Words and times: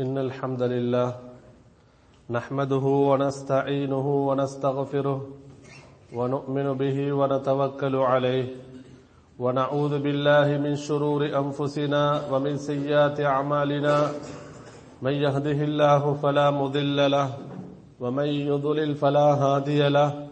إن 0.00 0.18
الحمد 0.18 0.62
لله 0.62 1.08
نحمده 2.30 2.84
ونستعينه 3.10 4.06
ونستغفره 4.28 5.20
ونؤمن 6.16 6.72
به 6.72 7.12
ونتوكل 7.12 7.96
عليه 7.96 8.46
ونعوذ 9.38 9.98
بالله 10.02 10.58
من 10.64 10.76
شرور 10.76 11.22
أنفسنا 11.26 12.02
ومن 12.32 12.56
سيئات 12.56 13.20
أعمالنا 13.20 13.96
من 15.02 15.12
يهده 15.12 15.58
الله 15.68 16.14
فلا 16.22 16.50
مضل 16.50 17.10
له 17.10 17.28
ومن 18.00 18.26
يضلل 18.26 18.94
فلا 18.94 19.28
هادي 19.42 19.88
له 19.88 20.28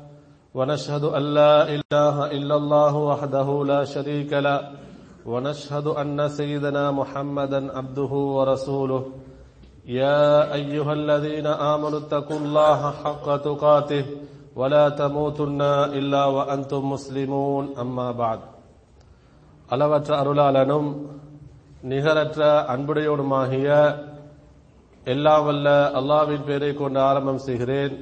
ونشهد 0.54 1.04
أن 1.04 1.22
لا 1.22 1.54
إله 1.74 2.16
إلا 2.36 2.56
الله 2.56 2.96
وحده 2.96 3.64
لا 3.64 3.84
شريك 3.84 4.32
له 4.32 4.60
ونشهد 5.26 5.86
أن 5.86 6.28
سيدنا 6.28 6.90
محمدا 6.90 7.76
عبده 7.78 8.12
ورسوله 8.36 9.04
يا 9.87 10.23
أيها 10.53 10.93
الذين 10.93 11.47
آمنوا 11.47 11.99
اتقوا 11.99 12.39
الله 12.39 12.91
حق 12.93 13.27
تقاته 13.39 14.05
ولا 14.55 14.89
تموتن 14.91 15.61
إلا 15.91 16.25
وأنتم 16.27 16.81
مسلمون 16.87 17.63
أما 17.77 18.07
بعد 18.13 18.39
அளவற்ற 19.69 20.11
அருளாளனும் 20.21 20.89
நிகரற்ற 21.83 22.41
அன்புடையோடுமாகிய 22.73 23.69
எல்லாம் 25.07 25.45
வல்ல 25.47 25.67
அல்லாவின் 25.99 26.45
பேரை 26.47 26.69
கொண்டு 26.73 26.99
ஆரம்பம் 27.01 27.41
செய்கிறேன் 27.45 27.95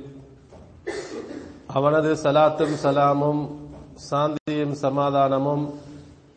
அவனது 1.74 2.10
சலாத்தும் 2.24 2.76
சலாமும் 2.84 3.42
சாந்தியும் 4.08 4.76
சமாதானமும் 4.84 5.66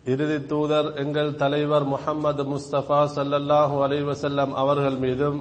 இறுதி 0.05 0.37
தூதர் 0.45 0.87
எங்கள் 0.95 1.35
தலைவர் 1.35 1.83
முகமது 1.85 2.43
முஸ்தபா 2.45 3.01
சல்லல்லாஹு 3.11 3.75
அலைவசல்லம் 3.83 4.53
அவர்கள் 4.53 4.97
மீதும் 4.97 5.37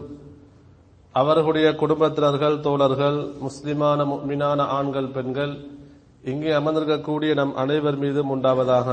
அவர்களுடைய 1.15 1.69
குடும்பத்தினர்கள் 1.75 2.59
தோழர்கள் 2.61 3.19
முஸ்லிமான 3.41 4.05
முக்மினான 4.05 4.67
ஆண்கள் 4.75 5.09
பெண்கள் 5.09 5.55
இங்கே 6.25 6.53
அமர்ந்திருக்கக்கூடிய 6.53 7.31
நம் 7.35 7.55
அனைவர் 7.55 7.99
மீதும் 7.99 8.31
உண்டாவதாக 8.31 8.89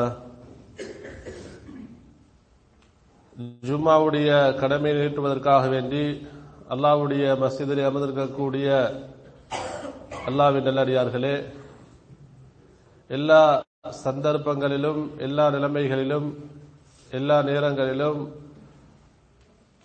ஜும்மாவுடைய 3.63 4.31
கடமை 4.59 4.91
நீட்டுவதற்காக 4.93 5.65
வேண்டி 5.67 6.03
அல்லாவுடைய 6.69 7.25
மசிதில் 7.39 7.87
அமர்ந்திருக்கக்கூடிய 7.87 8.67
அல்லாவின் 10.27 10.67
நல்லடியார்களே 10.69 11.35
எல்லா 13.09 13.41
சந்தர்ப்பங்களிலும் 13.83 15.01
எல்லா 15.25 15.45
நிலைமைகளிலும் 15.55 16.27
எல்லா 17.17 17.37
நேரங்களிலும் 17.49 18.21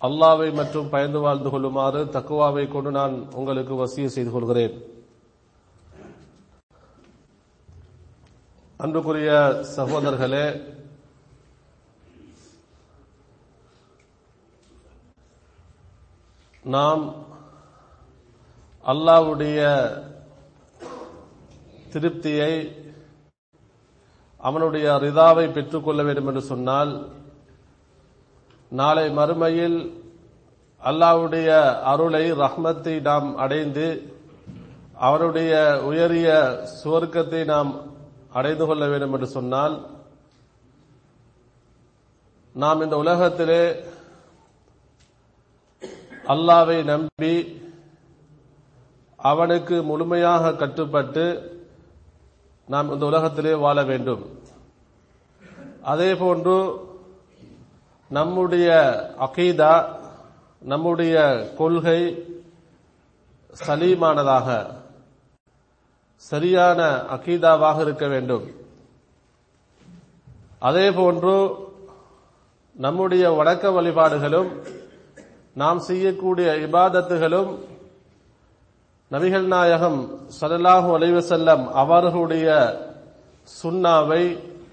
அல்லாவை 0.01 0.47
மற்றும் 0.59 0.89
பயந்து 0.93 1.19
வாழ்ந்து 1.25 1.49
கொள்ளுமாறு 1.49 2.01
தக்குவாவை 2.15 2.65
கொண்டு 2.71 2.91
நான் 2.97 3.15
உங்களுக்கு 3.39 3.73
வசிய 3.81 4.07
செய்து 4.15 4.31
கொள்கிறேன். 4.31 4.75
அன்புக்குரிய 8.79 9.31
சகோதரர்களே 9.75 10.45
நாம் 16.65 17.03
அல்லாவுடைய 18.83 19.59
திருப்தியை 21.93 22.53
அவனுடைய 24.43 24.87
ரிதாவை 24.99 25.45
பெற்றுக்கொள்ள 25.51 26.01
வேண்டும் 26.03 26.27
என்று 26.27 26.43
சொன்னால் 26.43 26.91
நாளை 28.71 29.05
மறுமையில் 29.11 29.77
அல்லாவுடைய 30.81 31.49
அருளை 31.83 32.25
ரஹ்மத்தை 32.39 32.95
நாம் 33.01 33.27
அடைந்து 33.37 33.87
அவனுடைய 34.99 35.53
உயரிய 35.83 36.29
சுவர்க்கத்தை 36.77 37.41
நாம் 37.45 37.71
அடைந்து 38.31 38.65
கொள்ள 38.65 38.83
வேண்டும் 38.87 39.13
என்று 39.13 39.29
சொன்னால் 39.29 39.75
நாம் 42.55 42.81
இந்த 42.81 42.95
உலகத்திலே 42.97 43.63
அல்லாவை 46.27 46.77
நம்பி 46.83 47.33
அவனுக்கு 49.19 49.75
முழுமையாக 49.83 50.53
கட்டுப்பட்டு 50.55 51.25
நாம் 52.67 52.91
இந்த 52.91 53.05
உலகத்திலே 53.05 53.53
வாழ 53.53 53.83
வேண்டும். 53.83 54.23
அதே 55.81 56.15
போன்று 56.15 56.57
நம்முடைய 58.11 58.69
அகீதா 59.25 59.73
நம்முடைய 60.61 61.15
கொள்கை 61.57 61.99
சலீமானதாக 63.67 64.47
சரியான 66.15 66.79
அகீதாவாக 67.15 67.81
இருக்க 67.81 68.07
வேண்டும். 68.07 68.45
அதே 70.59 70.91
போன்று 70.91 71.35
நம்முடைய 72.75 73.23
வணக்க 73.31 73.73
வழிபாடுகளும் 73.73 74.49
நாம் 75.53 75.79
செய்யக்கூடிய 75.79 76.51
இபாதத்துகளும் 76.67 77.51
நபிகள் 79.13 79.47
நாயகம் 79.47 79.99
சல்லாஹு 80.41 80.89
அலைவசல்லம் 80.97 81.63
அவர்களுடைய 81.73 82.47
சுண்ணாவை 83.47 84.23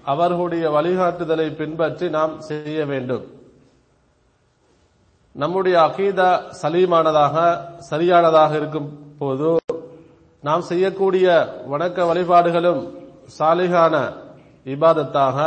அவர்களுடைய 0.03 0.69
வழிகாட்டுதலை 0.69 1.55
பின்பற்றி 1.55 2.09
நாம் 2.09 2.33
செய்ய 2.41 2.85
வேண்டும். 2.85 3.25
நம்முடைய 5.35 5.75
அகீதா 5.81 6.29
சலீமானதாக 6.61 7.35
சரியானதாக 7.79 8.55
இருக்கும் 8.55 8.89
போது 9.19 9.49
நாம் 10.43 10.61
செய்யக்கூடிய 10.61 11.27
வணக்க 11.67 12.05
வழிபாடுகளும் 12.05 12.81
சாலிகான 13.37 13.95
இபாதத்தாக 14.65 15.37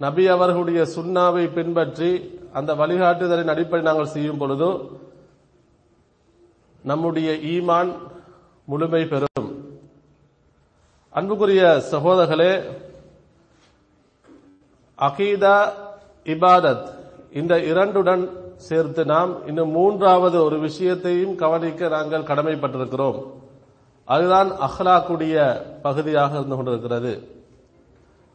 நபி 0.00 0.28
அவர்களுடைய 0.28 0.80
சுண்ணாவை 0.96 1.44
பின்பற்றி 1.52 2.10
அந்த 2.52 2.74
வழிகாட்டுதலின் 2.74 3.48
அடிப்படை 3.48 3.82
நாங்கள் 3.82 4.06
செய்யும் 4.06 4.38
பொழுது 4.38 4.68
நம்முடைய 6.82 7.32
ஈமான் 7.32 7.96
முழுமை 8.64 9.06
பெறும். 9.06 9.76
அன்புக்குரிய 11.10 11.82
சகோதரர்களே 11.90 12.62
அகீதா 14.98 15.68
இபாதத் 16.24 16.86
இந்த 17.32 17.56
இரண்டுடன் 17.56 18.28
சேர்த்து 18.56 19.04
நாம் 19.04 19.46
இன்னும் 19.46 19.70
மூன்றாவது 19.70 20.44
ஒரு 20.44 20.58
விஷயத்தையும் 20.58 21.34
கவனிக்க 21.34 21.88
நாங்கள் 21.88 22.22
கடமைப்பட்டிருக்கிறோம். 22.22 23.22
அதுதான் 24.04 24.50
அஹ்லாக்குடைய 24.50 25.62
பகுதியாக 25.82 26.34
இருந்து 26.34 26.56
கொண்டிருக்கிறது. 26.56 27.42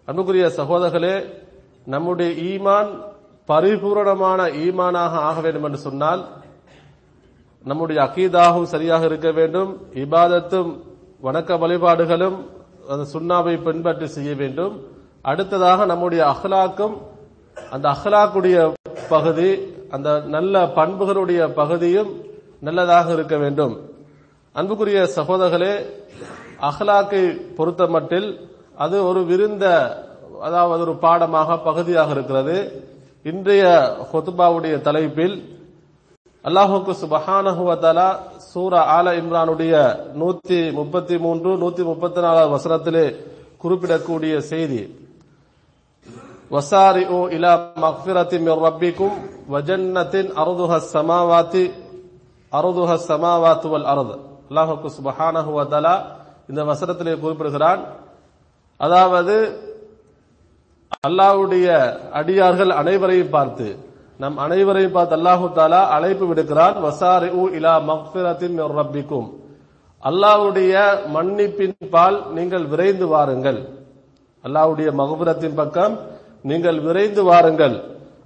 அன்புக்குரிய 0.06 0.46
சகோதரர்களே 0.46 1.34
நம்முடைய 1.86 2.60
ஈமான் 2.60 2.90
பரிபூரணமான 3.46 4.44
ஈமானாக 4.46 5.14
ஆக 5.30 5.42
வேண்டும் 5.42 5.64
என்று 5.64 5.78
சொன்னால் 5.78 6.28
நம்முடைய 7.70 8.00
அகீதாகவும் 8.08 8.72
சரியாக 8.74 9.04
இருக்க 9.10 9.30
வேண்டும். 9.40 9.72
இபாதத்தும் 10.04 10.72
வணக்க 11.26 11.58
வழிபாடுகளும் 11.64 12.38
அந்த 12.92 13.04
சுண்ணாவை 13.14 13.56
பின்பற்றி 13.68 14.08
செய்ய 14.16 14.32
வேண்டும். 14.42 14.74
அடுத்ததாக 15.32 15.86
நம்முடைய 15.92 16.22
அஹ்லாக்கும் 16.34 16.96
அந்த 17.76 17.86
அஹ்லாக்குடைய 17.96 18.58
பகுதி 19.14 19.50
அந்த 19.96 20.10
நல்ல 20.36 20.56
பண்புகளுடைய 20.78 21.42
பகுதியும் 21.60 22.12
நல்லதாக 22.68 23.08
இருக்க 23.18 23.36
வேண்டும். 23.44 23.76
அன்புக்குரிய 24.56 25.00
சகோதரர்களே 25.18 25.74
அஹ்லாக்கை 26.70 27.22
பொறுத்த 27.58 27.84
மட்டில் 27.96 28.30
அது 28.84 28.98
ஒரு 29.10 29.22
விருந்த 29.32 29.66
அதாவது 30.48 30.82
ஒரு 30.86 30.96
பாடமாக 31.06 31.58
பகுதியாக 31.68 32.12
இருக்கிறது. 32.16 32.58
இன்றைய 33.32 33.64
ஹொத்துபாவுடைய 34.12 34.76
தலைப்பில் 34.88 35.36
அல்லாஹுக்கு 36.46 36.92
சுபஹானஹுவதலா 37.04 38.08
சூரா 38.52 38.80
ஆல 38.98 39.08
இம்ரானுடைய 39.20 39.74
நூத்தி 40.22 40.60
முப்பத்தி 40.80 41.16
மூன்று 41.26 41.52
நூத்தி 41.62 41.84
முப்பத்தி 41.90 42.20
நாலாவது 42.26 42.54
வசனத்திலே 42.56 43.06
குறிப்பிடக்கூடிய 43.62 44.34
செய்தி. 44.52 44.82
வசாரி 46.56 47.04
ஓ 47.18 47.20
இலா 47.36 47.54
மக்பிரத்தி 47.86 48.38
ரப்பிக்கும் 48.66 49.16
வஜன்னத்தின் 49.54 50.30
அருதுஹ 50.42 50.72
சமாவாத்தி 50.96 51.64
அருதுஹ 52.52 52.92
சமாவாத்து 53.10 53.68
வல் 53.74 53.88
அருது. 53.94 54.16
அல்லாஹுக்கு 54.50 54.88
சுபஹானஹுவதலா 54.98 55.96
இந்த 56.50 56.62
வசனத்திலே 56.72 57.14
குறிப்பிடுகிறான். 57.24 57.82
அதாவது 58.80 59.36
அல்லாவுடைய 61.08 61.68
அடியார்கள் 62.20 62.72
அனைவரையும் 62.82 63.34
பார்த்து 63.38 63.68
நம் 64.22 64.38
அனைவரையும் 64.46 64.96
பார்த்து 64.96 65.16
அல்லாஹு 65.20 65.46
தாலா 65.60 65.80
அழைப்பு 65.96 66.26
விடுக்கிறான். 66.30 66.76
வசாரி 66.86 67.30
உ 67.42 67.44
இலா 67.58 67.74
மக்பிரத்தின் 67.92 68.58
ரப்பிக்கும். 68.78 69.28
அல்லாவுடைய 70.10 70.74
மன்னிப்பின் 71.16 71.76
பால் 71.94 72.18
நீங்கள் 72.38 72.66
விரைந்து 72.74 73.06
வாருங்கள். 73.14 73.60
அல்லாவுடைய 74.46 74.90
மகபுரத்தின் 75.00 75.58
பக்கம் 75.62 75.96
நீங்கள் 76.50 76.80
விரைந்து 76.88 77.22
வாருங்கள். 77.30 77.76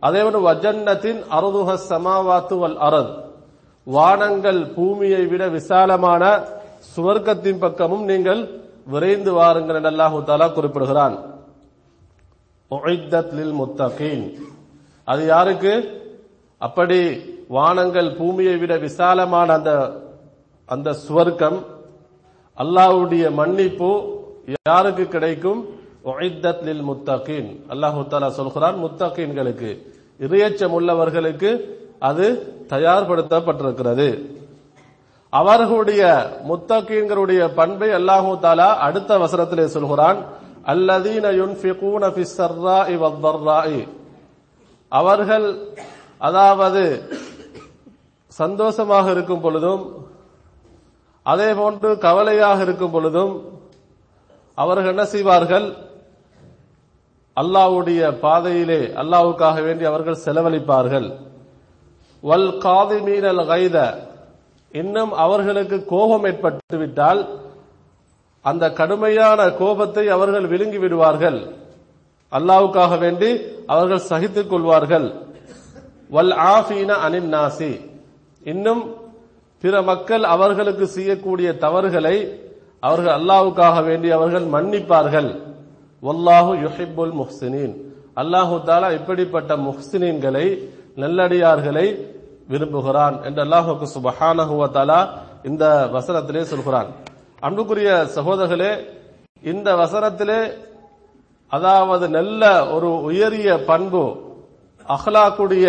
அதேபோல 0.08 0.38
வஜன்னத்தின் 0.50 1.20
அருதுக 1.38 1.70
சமாவாத்துவல் 1.92 2.78
அரத். 2.88 3.12
வானங்கள் 3.88 4.62
பூமியை 4.76 5.24
விட 5.32 5.44
விசாலமான 5.58 6.24
சுவர்க்கத்தின் 6.94 7.62
பக்கமும் 7.66 8.06
நீங்கள் 8.12 8.42
விரைந்து 8.94 9.32
வாருங்கள் 9.40 9.78
என்று 9.80 9.92
அல்லாஹு 9.94 10.18
தாலா 10.30 10.48
குறிப்பிடுகிறான். 10.58 11.16
முத்தகீன். 13.60 14.26
அது 15.12 15.24
யாருக்கு? 15.34 15.74
அப்படி 16.62 17.00
வானங்கள் 17.56 18.10
பூமியை 18.20 18.56
விட 18.62 18.74
விசாலமான 18.86 19.48
அந்த 19.58 19.72
அந்த 20.74 20.90
சுவர்க்கம் 21.06 21.60
அல்லாஹ்வுடைய 22.58 23.26
மன்னிப்பு 23.40 23.90
யாருக்கு 24.70 25.06
கிடைக்கும்? 25.16 25.62
முத்தகீன். 26.90 27.50
அல்லாஹு 27.74 28.00
தாலா 28.12 28.30
சொல்கிறான் 28.40 28.78
முத்தகீன்களுக்கு. 28.84 29.70
இறையச்சம் 30.26 30.76
உள்ளவர்களுக்கு 30.78 31.50
அது 32.10 32.26
தயார்படுத்தப்பட்டிருக்கிறது. 32.74 34.08
அவர்களுடைய 35.34 36.02
முத்தகீன்களுடைய 36.50 37.42
பண்பை 37.60 37.90
அல்லாஹு 38.00 38.32
தாலா 38.46 38.70
அடுத்த 38.88 39.12
வசனத்திலே 39.24 39.66
சொல்கிறான் 39.76 40.20
அல்லதீன 40.74 41.26
யுன்ஃபிகூன 41.42 42.04
ஃபிஸ் 42.16 42.36
ஸர்ராஇ 42.40 42.96
வத் 43.04 43.20
அவர்கள் 44.92 45.48
அதாவது 46.28 46.84
சந்தோஷமாக 48.42 49.06
இருக்கும் 49.16 49.44
பொழுதும் 49.46 49.84
அதே 51.26 51.50
போன்று 51.60 51.90
கவலையாக 52.06 52.60
இருக்கும் 52.68 52.94
பொழுதும் 52.96 53.34
அவர்கள் 54.58 54.92
என்ன 54.94 55.04
செய்வார்கள்? 55.14 55.68
அல்லாஹ்வுடைய 57.38 58.02
பாதையிலே 58.24 58.82
அல்லாஹ்வுக்காக 59.02 59.58
வேண்டி 59.68 59.84
அவர்கள் 59.92 60.24
செலவழிப்பார்கள். 60.26 61.08
வல் 62.24 62.52
காதிமீனல் 62.66 63.44
கைத 63.52 63.78
இன்னும் 64.82 65.12
அவர்களுக்கு 65.26 65.78
கோபம் 65.94 66.26
ஏற்பட்டுவிட்டால் 66.30 67.22
அந்த 68.46 68.66
கடுமையான 68.80 69.40
கோபத்தை 69.62 70.06
அவர்கள் 70.16 70.50
விழுங்கி 70.52 70.80
விடுவார்கள் 70.82 71.40
அல்லாவுக்காக 72.32 72.92
வேண்டி 73.04 73.30
அவர்கள் 73.74 74.08
சகித்துக் 74.12 74.50
கொள்வார்கள். 74.52 75.08
வல் 76.16 76.34
ஆஃபீன 76.56 76.90
அனின் 77.06 77.30
நாசி. 77.36 77.72
இன்னும் 78.52 78.82
பிற 79.64 79.74
மக்கள் 79.82 80.24
அவர்களுக்கு 80.34 80.86
செய்யக்கூடிய 80.96 81.50
தவறுகளை 81.64 82.16
அவர்கள் 82.88 83.16
அல்லாஹ்வுக்காக 83.20 83.76
வேண்டி 83.90 84.10
அவர்கள் 84.18 84.46
மன்னிப்பார்கள். 84.56 85.30
வல்லாஹு 86.04 86.52
யுஹிபுல் 86.66 87.16
முஹ்சினீன். 87.22 87.74
அல்லாஹு 88.22 88.56
தாலா 88.70 88.88
இப்படிப்பட்ட 89.00 89.52
முஹ்சினீன்களை 89.68 90.46
நல்லடியார்களை 91.04 91.88
விரும்புகிறான் 92.52 93.16
என்று 93.28 93.42
அல்லாஹுக்கு 93.46 93.86
சுபஹானஹுவ 93.96 94.62
தாலா 94.78 95.00
இந்த 95.50 95.64
வசனத்திலே 95.96 96.44
சொல்கிறான். 96.52 96.90
அன்புக்குரிய 97.48 97.90
சகோதரர்களே 98.16 98.72
இந்த 99.52 99.68
வசனத்திலே 99.82 100.40
அதாவது 101.54 102.06
நல்ல 102.18 102.44
ஒரு 102.76 102.90
உயரிய 103.10 103.50
பண்பு 103.70 104.04
அஹ்லாக்குடைய 104.96 105.68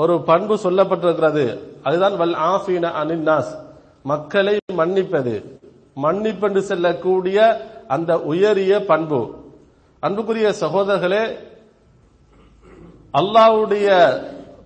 ஒரு 0.00 0.14
பண்பு 0.30 0.54
சொல்லப்பட்டிருக்கிறது. 0.64 1.44
அதுதான் 1.86 2.16
வல் 2.22 2.36
ஆஃபீன 2.52 2.84
அனின்னாஸ் 3.00 3.52
மக்களை 4.10 4.54
மன்னிப்பது. 4.80 5.34
மன்னிப்பென்று 6.04 6.60
செல்லக்கூடிய 6.70 7.38
அந்த 7.94 8.10
உயரிய 8.32 8.72
பண்பு. 8.90 9.20
அன்புக்குரிய 10.02 10.48
சகோதரர்களே 10.62 11.24
அல்லாஹ்வுடைய 13.20 13.88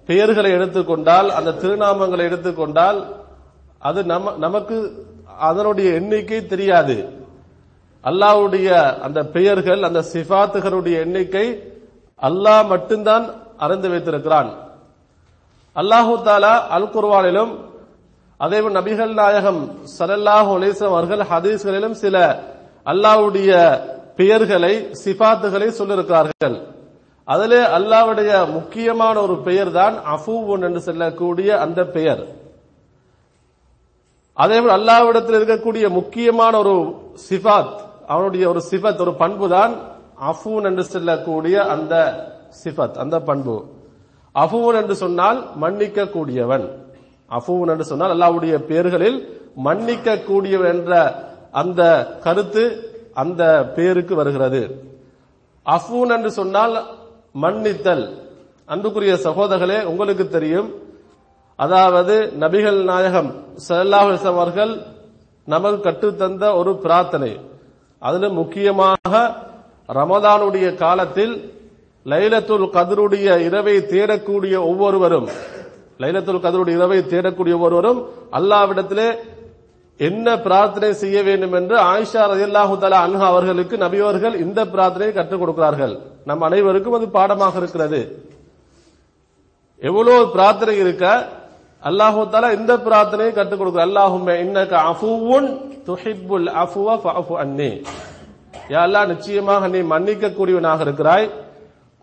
பெயர்களை 0.09 0.51
எடுத்துக்கொண்டால் 0.57 1.29
அந்த 1.39 1.51
திருநாமங்களை 1.63 2.23
எடுத்துக்கொண்டால் 2.29 2.99
அது 3.89 4.01
நமக்கு 4.45 4.77
அதனுடைய 5.49 5.89
எண்ணிக்கை 6.01 6.41
தெரியாது. 6.53 6.97
அல்லாவுடைய 8.05 8.69
அந்த 9.07 9.21
பெயர்கள் 9.37 9.83
அந்த 9.89 10.01
சிஃபாத்துகளுடைய 10.13 10.97
எண்ணிக்கை 11.07 11.47
அல்லாஹ் 12.23 12.69
மட்டும்தான் 12.73 13.25
அறிந்து 13.65 13.89
வைத்திருக்கிறான். 13.93 14.51
அல்லாஹு 15.77 16.13
தாலா 16.29 16.53
அல் 16.77 16.89
குர்வானிலும் 16.97 17.53
அதேபோல் 18.41 18.77
நபிகள் 18.81 19.13
நாயகம் 19.21 19.61
சல்லல்லாஹு 19.99 20.51
அலைஹிஸ்ஸலாம் 20.57 20.95
அவர்கள் 20.95 21.23
ஹதீஸ்களிலும் 21.33 21.97
சில 22.05 22.17
அல்லாவுடைய 22.93 23.51
பெயர்களை 24.19 24.75
சிஃபாத்துகளை 25.05 25.69
சொல்லியிருக்கிறார்கள். 25.79 26.57
அதிலே 27.29 27.61
அல்லாஹ்வுடைய 27.79 28.31
முக்கியமான 28.57 29.15
ஒரு 29.27 29.37
பெயர் 29.49 29.71
தான் 29.81 29.95
அஃபூன் 30.15 30.65
என்று 30.69 30.81
சொல்லக்கூடிய 30.89 31.49
அந்த 31.65 31.81
பெயர். 31.97 32.23
அதேபோல் 34.43 34.77
அல்லாவிடத்தில் 34.79 35.39
இருக்கக்கூடிய 35.39 35.85
முக்கியமான 35.99 36.53
ஒரு 36.63 36.77
சிஃபாத் 37.29 37.75
அவனுடைய 38.13 38.45
ஒரு 38.49 38.61
சிபத் 38.71 39.03
ஒரு 39.05 39.13
பண்பு 39.15 39.47
தான் 39.49 39.73
அஃபூன் 40.31 40.65
என்று 40.71 40.85
சொல்லக்கூடிய 40.85 41.57
அந்த 41.75 41.95
சிபத் 42.63 42.97
அந்த 43.05 43.17
பண்பு. 43.21 43.57
அஃபூன் 44.35 44.77
என்று 44.81 44.95
சொன்னால் 44.97 45.39
மன்னிக்க 45.63 46.09
கூடியவன் 46.17 46.67
அஃபூன் 47.31 47.71
என்று 47.73 47.85
சொன்னால் 47.85 48.15
அல்லாவுடைய 48.15 48.55
பேர்களில் 48.71 49.19
மன்னிக்க 49.67 50.17
கூடியவன் 50.29 50.73
என்ற 50.75 50.93
அந்த 51.61 51.81
கருத்து 52.25 52.65
அந்த 53.23 53.43
பேருக்கு 53.77 54.15
வருகிறது. 54.21 54.63
அஃபூன் 55.67 56.13
என்று 56.17 56.31
சொன்னால் 56.41 56.75
மன்னித்தல். 57.43 58.05
அன்புக்குரிய 58.73 59.15
சகோதரர்களே 59.27 59.79
உங்களுக்கு 59.85 60.25
தெரியும். 60.29 60.69
அதாவது 61.57 62.15
நபிகள் 62.41 62.79
நாயகம் 62.85 63.31
ஸல்லல்லாஹு 63.69 64.29
அவர்கள் 64.33 64.73
நமக்கு 65.53 65.81
கற்றுத்தந்த 65.87 66.45
ஒரு 66.61 66.73
பிரார்த்தனை. 66.85 67.33
அதுல 68.09 68.29
முக்கியமாக 68.41 69.13
ரமதானுடைய 69.89 70.67
காலத்தில் 70.85 71.35
லைலத்துல் 72.07 72.67
கதருடைய 72.77 73.29
இரவை 73.49 73.77
தேடக்கூடிய 73.93 74.55
ஒவ்வொருவரும் 74.71 75.29
லைலத்துல் 76.03 76.45
கதருடைய 76.47 76.75
இரவை 76.81 76.99
தேடக்கூடிய 77.13 77.55
ஒவ்வொருவரும் 77.59 78.01
அல்லாவிடத்திலே 78.39 79.09
என்ன 80.01 80.27
பிரார்த்தனை 80.47 80.91
செய்ய 81.03 81.19
வேண்டும் 81.29 81.55
என்று 81.59 81.77
ஆயிஷா 81.91 82.23
ரஜில்லாஹு 82.33 82.77
தலா 82.83 83.01
அன்ஹா 83.09 83.27
அவர்களுக்கு 83.33 83.77
நபியவர்கள் 83.85 84.37
இந்த 84.45 84.61
பிரார்த்தனையை 84.73 85.13
கற்றுக் 85.17 85.43
கொடுக்கிறார்கள். 85.43 85.95
நம் 86.29 86.45
அனைவருக்கும் 86.49 86.97
அது 86.99 87.07
பாடமாக 87.19 87.55
இருக்கிறது. 87.63 88.01
எவ்வளவு 89.83 90.21
பிரார்த்தனை 90.37 90.75
இருக்க 90.81 91.05
அல்லாஹு 91.89 92.21
தாலா 92.33 92.49
இந்த 92.59 92.73
பிரார்த்தனையை 92.87 93.33
கற்றுக் 93.39 93.61
கொடுக்குற 93.61 93.83
அல்லாஹுமே 93.89 94.35
இன்னக்கு 94.45 94.77
அஃபுவுன் 94.91 95.49
துஹிப்புல் 95.89 96.49
அஃபுவ 96.65 96.89
ஃபஃபு 97.03 97.35
அன்னி. 97.43 97.73
யா 98.73 98.81
அல்லாஹ் 98.87 99.11
நிச்சயமாக 99.13 99.63
நீ 99.75 99.81
மன்னிக்க 99.93 100.25
கூடியவனாக 100.39 100.81
இருக்கிறாய். 100.87 101.27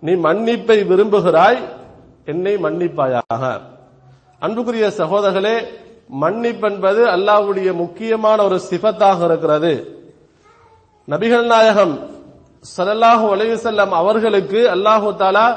நீ 0.04 0.14
மன்னிப்பை 0.28 0.78
விரும்புகிறாய். 0.92 1.60
என்னை 2.32 2.54
மன்னிப்பாயாக. 2.66 3.44
அன்புக்குரிய 4.46 4.86
சகோதரர்களே 5.00 5.56
மன்னிப்பென்பது 6.24 7.02
அல்லாஹ்வுடைய 7.16 7.70
முக்கியமான 7.84 8.38
ஒரு 8.48 8.58
சிபத்தாக 8.70 9.20
இருக்கிறது. 9.30 9.74
நபிகள் 11.08 11.48
நாயகம் 11.54 11.94
சரல்லாஹு 12.76 13.26
அலைஹி 13.36 13.56
அவர்களுக்கு 14.02 14.60
அல்லாஹு 14.76 15.08
தாலா 15.22 15.48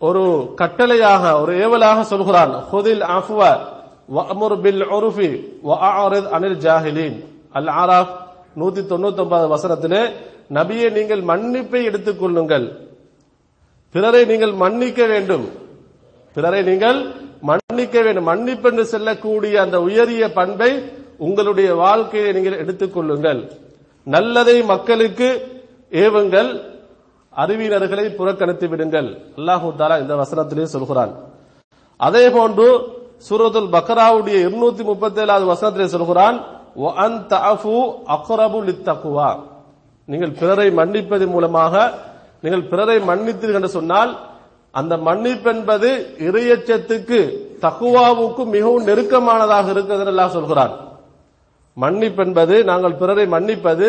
ஒரு 0.00 0.54
கட்டளையாக 0.56 1.40
ஒரு 1.40 1.54
ஏவலாக 1.56 2.00
சொல்கிறான். 2.00 2.64
ஹுதில் 2.72 3.00
அஃப்வ 3.00 3.58
வஅமுர் 4.14 4.60
பில் 4.60 4.86
உருஃபி 4.86 5.44
வஅரித் 5.68 6.28
அனில் 6.28 6.58
ஜாஹிலீன். 6.58 7.24
அல் 7.52 7.66
ஆராஃப் 7.66 8.26
199 8.56 9.46
வசனத்திலே 9.46 10.10
நபியை 10.54 10.92
நீங்கள் 10.92 11.22
மன்னிப்பை 11.22 11.84
எடுத்துக் 11.84 12.20
கொள்ளுங்கள். 12.20 12.78
பிறரை 13.90 14.24
நீங்கள் 14.24 14.52
மன்னிக்க 14.52 15.06
வேண்டும். 15.06 15.48
பிறரை 16.34 16.62
நீங்கள் 16.62 17.06
மன்னிக்க 17.40 18.02
வேண்டும். 18.02 18.28
மன்னிப்பென்று 18.28 18.82
செல்லக்கூடிய 18.82 19.60
அந்த 19.60 19.80
உயரிய 19.80 20.32
பண்பை 20.32 20.92
உங்களுடைய 21.18 21.74
வாழ்க்கையை 21.74 22.32
நீங்கள் 22.32 22.58
எடுத்துக் 22.58 22.94
கொள்ளுங்கள். 22.94 23.52
நல்லதை 24.02 24.62
மக்களுக்கு 24.62 25.42
ஏவுங்கள். 25.90 26.76
அறிவியலர்களை 27.42 28.06
புறக்கணித்து 28.18 28.66
விடுங்கள். 28.72 29.08
அல்லாஹு 29.38 29.66
தாலா 29.80 29.96
இந்த 30.04 30.14
வசனத்திலே 30.22 30.66
சொல்கிறான். 30.74 31.12
அதே 32.06 32.24
போன்று 32.36 32.68
சூரத்துல் 33.28 33.72
பக்ராவுடைய 33.76 34.36
இருநூத்தி 34.46 34.82
முப்பத்தி 34.90 35.18
ஏழாவது 35.22 35.46
வசனத்திலே 35.52 35.86
சொல்கிறான் 35.94 36.36
நீங்கள் 40.08 40.34
பிறரை 40.40 40.68
மன்னிப்பதன் 40.80 41.32
மூலமாக 41.34 41.74
நீங்கள் 42.42 42.68
பிறரை 42.70 42.98
மன்னித்தீர்கள் 43.10 43.58
என்று 43.60 43.72
சொன்னால் 43.78 44.12
அந்த 44.74 44.94
மன்னிப்பு 45.08 45.48
என்பது 45.54 45.88
இறையச்சத்துக்கு 46.28 47.18
தக்குவாவுக்கு 47.64 48.42
மிகவும் 48.54 48.86
நெருக்கமானதாக 48.88 49.66
இருக்கிறது 49.74 50.04
என்று 50.12 50.36
சொல்கிறான். 50.36 50.74
மன்னிப்பு 51.76 52.20
என்பது 52.26 52.56
நாங்கள் 52.70 52.98
பிறரை 53.00 53.26
மன்னிப்பது 53.34 53.88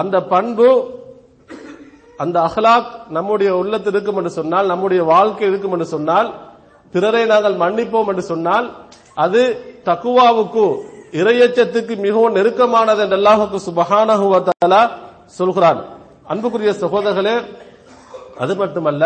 அந்த 0.00 0.16
பண்பு 0.34 0.68
அந்த 2.22 2.36
அஹ்லாக் 2.48 2.90
நம்முடைய 3.16 3.50
உள்ளத்தில் 3.60 3.94
இருக்கும் 3.94 4.18
என்று 4.20 4.32
சொன்னால் 4.40 4.70
நம்முடைய 4.72 5.00
வாழ்க்கை 5.12 5.46
இருக்கும் 5.50 5.74
என்று 5.76 5.88
சொன்னால் 5.94 6.28
பிறரை 6.94 7.22
நாங்கள் 7.32 7.56
மன்னிப்போம் 7.62 8.08
என்று 8.12 8.24
சொன்னால் 8.32 8.66
அது 9.24 9.42
தக்குவாவுக்கு 9.88 10.64
இரையச்சத்துக்கு 11.20 11.94
மிகவும் 12.06 12.36
நெருக்கமானது 12.38 13.00
என்று 13.04 13.18
அல்லாஹுக்கு 13.20 13.58
சுபஹானஹு 13.68 14.26
சொல்கிறான். 15.38 15.80
அன்புக்குரிய 16.32 16.72
சகோதரர்களே 16.82 17.36
அது 18.42 18.52
மட்டுமல்ல 18.62 19.04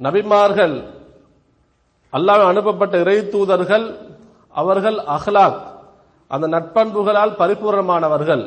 நபிமார்கள் 0.00 0.74
அல்லாஹ் 2.12 2.44
அனுப்பப்பட்ட 2.50 2.94
இறை 3.04 3.18
தூதர்கள் 3.34 3.86
அவர்கள் 4.54 4.98
அஹ்லாக் 5.16 5.60
அந்த 6.30 6.46
நட்பண்புகளால் 6.54 7.38
பரிபூர்ணமானவர்கள். 7.40 8.44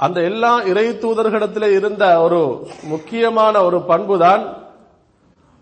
அந்த 0.00 0.20
எல்லா 0.20 0.62
இறை 0.62 0.88
தூதர்களிடத்தில் 0.88 1.70
இருந்த 1.70 2.20
ஒரு 2.20 2.66
முக்கியமான 2.82 3.62
ஒரு 3.62 3.78
பண்புதான் 3.80 4.42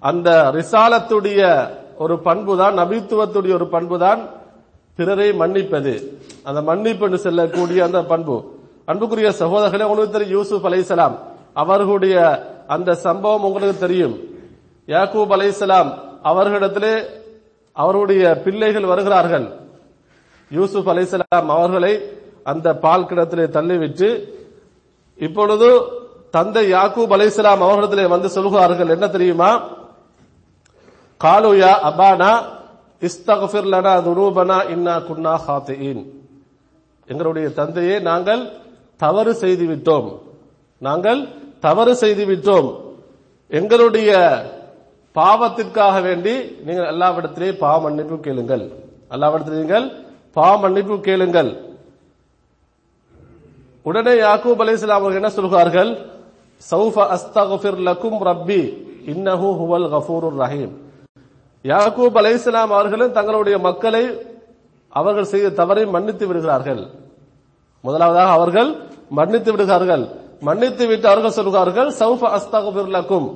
அந்த 0.01 0.31
ரிசாலத்துடைய 0.53 1.69
ஒரு 1.99 2.15
பண்புதான் 2.15 2.79
நபித்துவத்துடைய 2.79 3.53
ஒரு 3.53 3.67
பண்புதான் 3.67 4.19
பிறரை 4.97 5.33
மன்னிப்பது. 5.33 5.95
அந்த 6.43 6.63
மன்னிப்பு 6.63 7.05
என்று 7.05 7.19
செல்லக்கூடிய 7.19 7.85
அந்த 7.85 8.03
பண்பு. 8.03 8.37
அன்புக்குரிய 8.85 9.29
சகோதரர்களே 9.29 9.83
உங்களுக்கு 9.83 10.19
தெரியும் 10.19 10.39
யூசுப் 10.39 10.67
அலைசலாம் 10.67 11.17
அவர்களுடைய 11.53 12.17
அந்த 12.67 12.95
சம்பவம் 12.95 13.45
உங்களுக்கு 13.45 13.79
தெரியும். 13.79 14.17
யாக்கூப் 14.87 15.33
அலைசலாம் 15.37 15.91
அவர்களிடத்திலே 16.25 16.95
அவருடைய 17.73 18.41
பிள்ளைகள் 18.45 18.85
வருகிறார்கள். 18.85 19.47
யூசுப் 20.51 20.89
அலைசலாம் 20.89 21.47
அவர்களை 21.57 21.93
அந்த 22.51 22.69
பால் 22.85 23.09
கிடத்திலே 23.11 23.47
தள்ளிவிட்டு 23.57 24.09
இப்பொழுது 25.27 25.69
தந்தை 26.37 26.63
யாக்கூப் 26.75 27.15
அலைசலாம் 27.17 27.65
அவர்களிடத்திலே 27.65 28.05
வந்து 28.15 28.29
சொல்கிறார்கள் 28.37 28.95
என்ன 28.97 29.07
தெரியுமா? 29.17 29.51
காலுயா 31.21 31.73
அபானா 31.89 32.33
இஸ்தகஃபிர் 33.09 33.69
லனா 33.73 33.95
துனூபனா 34.07 34.59
இன்னா 34.75 34.95
குன்னா 35.09 35.35
ஹாத்தியின். 35.47 36.03
எங்களுடைய 37.09 37.47
தந்தையே 37.61 37.97
நாங்கள் 38.09 38.43
தவறு 39.01 39.33
செய்து 39.43 39.65
விட்டோம் 39.71 40.09
நாங்கள் 40.87 41.21
தவறு 41.67 41.93
செய்து 42.03 42.25
விட்டோம் 42.31 42.69
எங்களுடைய 43.59 44.11
பாவத்திற்காக 45.17 45.95
வேண்டி 46.07 46.35
நீங்கள் 46.67 46.91
எல்லாவிடத்திலே 46.93 47.49
பாவ 47.63 47.79
மன்னிப்பு 47.85 48.17
கேளுங்கள். 48.27 48.65
எல்லாவிடத்திலே 49.15 49.61
நீங்கள் 49.63 49.87
பாவ 50.37 50.53
மன்னிப்பு 50.65 50.97
கேளுங்கள். 51.09 51.51
உடனே 53.89 54.13
யாக்கூப் 54.27 54.63
அலைஹிஸ்ஸலாம் 54.65 55.01
அவர்கள் 55.01 55.21
என்ன 55.21 55.31
சொல்கிறார்கள் 55.39 55.91
சௌஃப 56.71 56.97
அஸ்தகுஃபிர் 57.15 57.81
லக்கும் 57.89 58.19
ரப்பி 58.29 58.63
இன்னஹு 59.13 59.49
ஹுவல் 59.61 59.89
கஃபூருர் 59.95 60.39
ரஹீம். 60.43 60.73
யாக்கூப் 61.65 62.17
அலிஸ்லாம் 62.21 62.73
அவர்களும் 62.79 63.15
தங்களுடைய 63.19 63.57
மக்களை 63.69 64.05
அவர்கள் 64.93 65.31
செய்த 65.33 65.49
தவறை 65.61 65.85
மன்னித்து 65.95 66.25
விடுகிறார்கள். 66.29 66.83
முதலாவதாக 67.85 68.31
அவர்கள் 68.39 68.71
மன்னித்து 69.19 69.51
விடுகிறார்கள். 69.53 70.05
மன்னித்து 70.49 70.85
விட்டு 70.91 71.07
அவர்கள் 71.13 71.37
சொல்கிறார்கள் 71.39 71.89
சௌஃப 72.01 72.23
அஸ்தகுஃபிர் 72.37 72.93
லக்கும் 72.97 73.29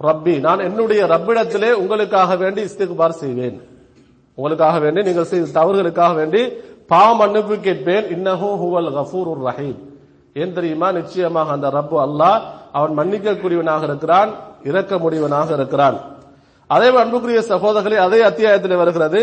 ரப்பி 0.00 0.34
நான் 0.46 0.64
என்னுடைய 0.68 1.02
ரப்பிடத்திலே 1.14 1.70
உங்களுக்காக 1.82 2.30
வேண்டி 2.42 2.60
இஸ்திகுபார் 2.68 3.20
செய்வேன். 3.22 3.56
உங்களுக்காக 4.38 4.76
வேண்டி 4.84 5.00
நீங்கள் 5.08 5.30
செய்த 5.30 5.52
தவறுகளுக்காக 5.58 6.12
வேண்டி 6.20 6.42
பாவ 6.90 7.14
மன்னிப்பு 7.14 7.54
கேட்பேன் 7.58 8.06
இன்னஹூ 8.14 8.48
ஹுவல் 8.62 8.90
உர் 9.30 9.42
ரஹீம். 9.48 9.78
ஏன் 10.40 10.52
தெரியுமா? 10.52 10.92
நிச்சயமாக 10.92 11.52
அந்த 11.52 11.68
ரப்பு 11.78 11.96
அல்லாஹ் 12.06 12.40
அவன் 12.72 12.94
மன்னிக்கக்கூடியவனாக 12.98 13.82
இருக்கிறான் 13.82 14.30
இறக்க 14.64 14.96
முடிவனாக 14.96 15.48
இருக்கிறான். 15.52 15.96
அதே 16.66 16.88
அன்புக்குரிய 17.02 17.40
சகோதரர்களே 17.52 17.98
அதே 18.06 18.20
அத்தியாயத்தில் 18.22 18.80
வருகிறது. 18.82 19.20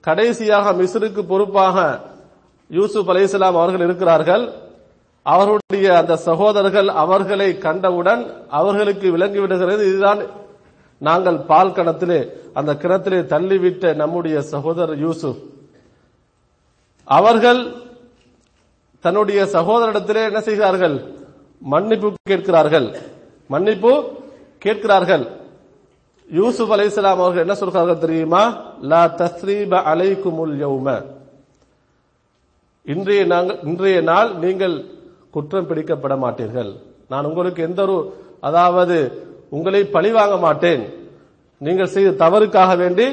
கடைசியாக 0.00 0.72
மிஸ்ருக்கு 0.72 1.22
பொறுப்பாக 1.22 1.76
யூசுப் 2.70 3.10
அலைஹிஸ்ஸலாம் 3.10 3.58
அவர்கள் 3.60 3.84
இருக்கிறார்கள். 3.86 4.44
அவர்களுடைய 5.22 5.88
அந்த 5.98 6.16
சகோதரர்கள் 6.28 6.88
அவர்களை 6.88 7.58
கண்டவுடன் 7.58 8.22
அவர்களுக்கு 8.48 9.06
விளங்கிவிடுகிறது 9.16 9.82
இதுதான் 9.90 10.20
நாங்கள் 10.98 11.38
பால் 11.50 11.76
கணத்திலே 11.78 12.20
அந்த 12.58 12.72
கிணத்திலே 12.82 13.20
தள்ளிவிட்ட 13.32 13.94
நம்முடைய 13.94 14.36
சகோதரர் 14.42 14.98
யூசுப். 15.06 15.40
அவர்கள் 17.18 17.60
தன்னுடைய 19.04 19.40
சகோதரிடத்திலே 19.56 20.22
என்ன 20.30 20.40
செய்கிறார்கள்? 20.48 20.96
மன்னிப்பு 21.72 22.08
கேட்கிறார்கள். 22.30 22.88
மன்னிப்பு 23.52 23.92
கேட்கிறார்கள். 24.64 25.24
யூசுப் 26.38 26.72
அலைஹிஸ்ஸலாம் 26.74 27.20
அவர்கள் 27.22 27.44
என்ன 27.46 27.54
சொல்கிறார்கள் 27.60 28.04
தெரியுமா? 28.04 28.42
லா 28.90 29.02
தஸ்ரீப 29.22 29.72
அலைக்குமுல் 29.92 30.54
யௌம. 30.64 30.86
இன்றைய 32.92 33.22
நாங்கள் 33.32 33.58
இன்றைய 33.68 33.98
நாள் 34.10 34.30
நீங்கள் 34.44 34.76
குற்றம் 35.34 35.68
பிடிக்கப்பட 35.70 36.14
மாட்டீர்கள். 36.24 36.70
நான் 37.12 37.28
உங்களுக்கு 37.30 37.60
எந்த 37.68 37.80
ஒரு 37.86 37.96
அதாவது 38.48 38.96
உங்களை 39.56 39.82
பழி 39.96 40.10
வாங்க 40.18 40.36
மாட்டேன். 40.46 40.82
நீங்கள் 41.66 41.92
செய்த 41.94 42.10
தவறுக்காக 42.24 42.72
வேண்டி 42.82 43.06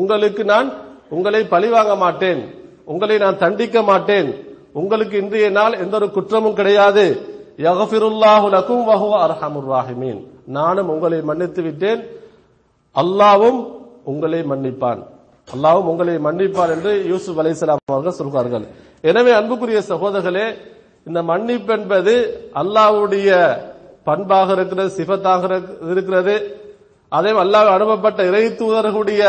உங்களுக்கு 0.00 0.42
நான் 0.52 0.68
உங்களை 1.16 1.40
பழி 1.54 1.68
வாங்க 1.76 1.94
மாட்டேன். 2.04 2.42
உங்களை 2.92 3.16
நான் 3.24 3.40
தண்டிக்க 3.42 3.82
மாட்டேன். 3.90 4.30
உங்களுக்கு 4.80 5.16
இன்றைய 5.22 5.48
நாள் 5.58 5.80
எந்த 5.84 5.94
ஒரு 5.96 6.08
குற்றமும் 6.16 6.58
கிடையாது. 6.60 7.04
லக்கும் 8.54 8.84
வஹுவ 8.90 9.12
அர்ஹமுர் 9.26 9.68
ராஹிமீன். 9.74 10.20
நானும் 10.58 10.90
உங்களை 10.94 11.18
மன்னித்து 11.30 11.62
விட்டேன். 11.62 12.00
அல்லாவும் 13.00 13.60
உங்களை 14.04 14.40
மன்னிப்பான். 14.52 15.00
அல்லாவும் 15.48 15.88
உங்களை 15.90 16.14
மன்னிப்பான் 16.26 16.72
என்று 16.74 16.92
யூசுப் 17.08 17.38
அலைஹிஸ்ஸலாம் 17.40 17.90
அவர்கள் 17.92 18.18
சொல்கிறார்கள். 18.20 18.64
எனவே 19.10 19.32
அன்புக்குரிய 19.38 19.80
சகோதரர்களே 19.88 20.46
இந்த 21.06 21.20
மன்னிப்பு 21.30 21.72
என்பது 21.78 22.14
அல்லாஹ்வுடைய 22.60 23.30
பண்பாக 24.08 24.52
இருக்கிறது 24.52 24.90
சிபத்தாக 24.98 25.42
இருக்கிறது. 25.90 26.34
அதே 27.12 27.30
அல்லாஹ் 27.44 27.74
அனுப்பப்பட்ட 27.76 28.20
இறை 28.30 28.44
தூதர்களுடைய 28.60 29.22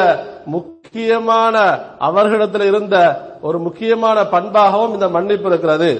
முக்கியமான 0.45 1.55
அவர்களிடத்தில் 1.99 2.69
இருந்த 2.71 2.95
ஒரு 3.41 3.57
முக்கியமான 3.59 4.17
பண்பாகவும் 4.33 4.93
இந்த 4.93 5.07
மன்னிப்பு 5.15 5.47
இருக்கிறது. 5.49 5.91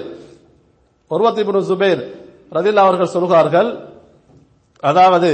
ஒருவத்தி 1.10 1.42
சுபேர் 1.70 2.02
ரதில் 2.52 2.82
அவர்கள் 2.84 3.14
சொல்கிறார்கள் 3.16 3.70
அதாவது 4.82 5.30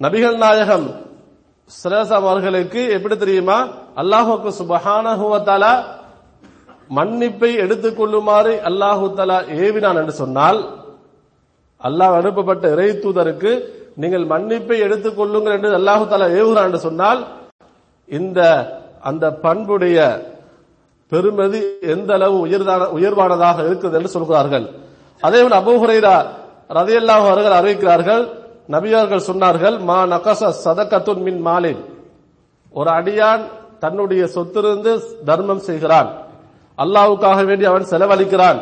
நபிகள் 0.00 0.36
நாயகம் 0.36 0.86
சிரேசம் 1.70 2.26
அவர்களுக்கு 2.30 2.80
எப்படி 2.96 3.16
தெரியுமா? 3.16 3.58
அல்லாஹுக்கு 3.96 4.50
சுபஹானஹுவத்தாலா 4.60 5.72
மன்னிப்பை 6.90 7.50
எடுத்துக் 7.64 7.98
கொள்ளுமாறு 7.98 8.52
அல்லாஹு 8.68 9.04
தலா 9.16 9.38
ஏவினான் 9.64 10.00
என்று 10.02 10.14
சொன்னால் 10.22 10.60
அல்லாஹ் 11.80 12.14
அனுப்பப்பட்ட 12.20 12.64
இறை 12.74 12.90
தூதருக்கு 12.98 13.52
நீங்கள் 14.02 14.24
மன்னிப்பை 14.32 14.76
எடுத்துக் 14.86 15.18
கொள்ளுங்கள் 15.18 15.54
என்று 15.56 15.68
அல்லாஹு 15.78 16.04
தலா 16.12 16.26
ஏவுகிறான் 16.38 16.86
சொன்னால் 16.86 17.20
இந்த 18.18 18.40
அந்த 19.08 19.24
பண்புடைய 19.44 19.98
பெருமதி 21.12 21.60
எந்த 21.94 22.10
அளவு 22.18 22.36
உயர்தான 22.46 22.88
உயர்வானதாக 22.96 23.58
இருக்குது 23.68 23.96
என்று 23.98 24.10
சொல்கிறார்கள். 24.16 24.66
அதே 25.26 25.38
போல 25.42 25.58
அபூஹுரைரா 25.62 26.16
ரதியல்லாஹு 26.78 27.24
அவர்கள் 27.30 27.58
அறிவிக்கிறார்கள் 27.58 28.24
நபியார்கள் 28.74 29.26
சொன்னார்கள் 29.30 29.76
மா 29.88 29.98
நகச 30.14 30.50
சதகத்துன் 30.64 31.22
மின் 31.26 31.42
மாலின். 31.48 31.80
ஒரு 32.78 32.90
அடியான் 32.98 33.44
தன்னுடைய 33.82 34.22
சொத்திலிருந்து 34.34 34.92
தர்மம் 35.28 35.66
செய்கிறான். 35.68 36.08
அல்லாவுக்காக 36.78 37.38
வேண்டி 37.50 37.64
அவன் 37.72 37.90
செலவழிக்கிறான். 37.92 38.58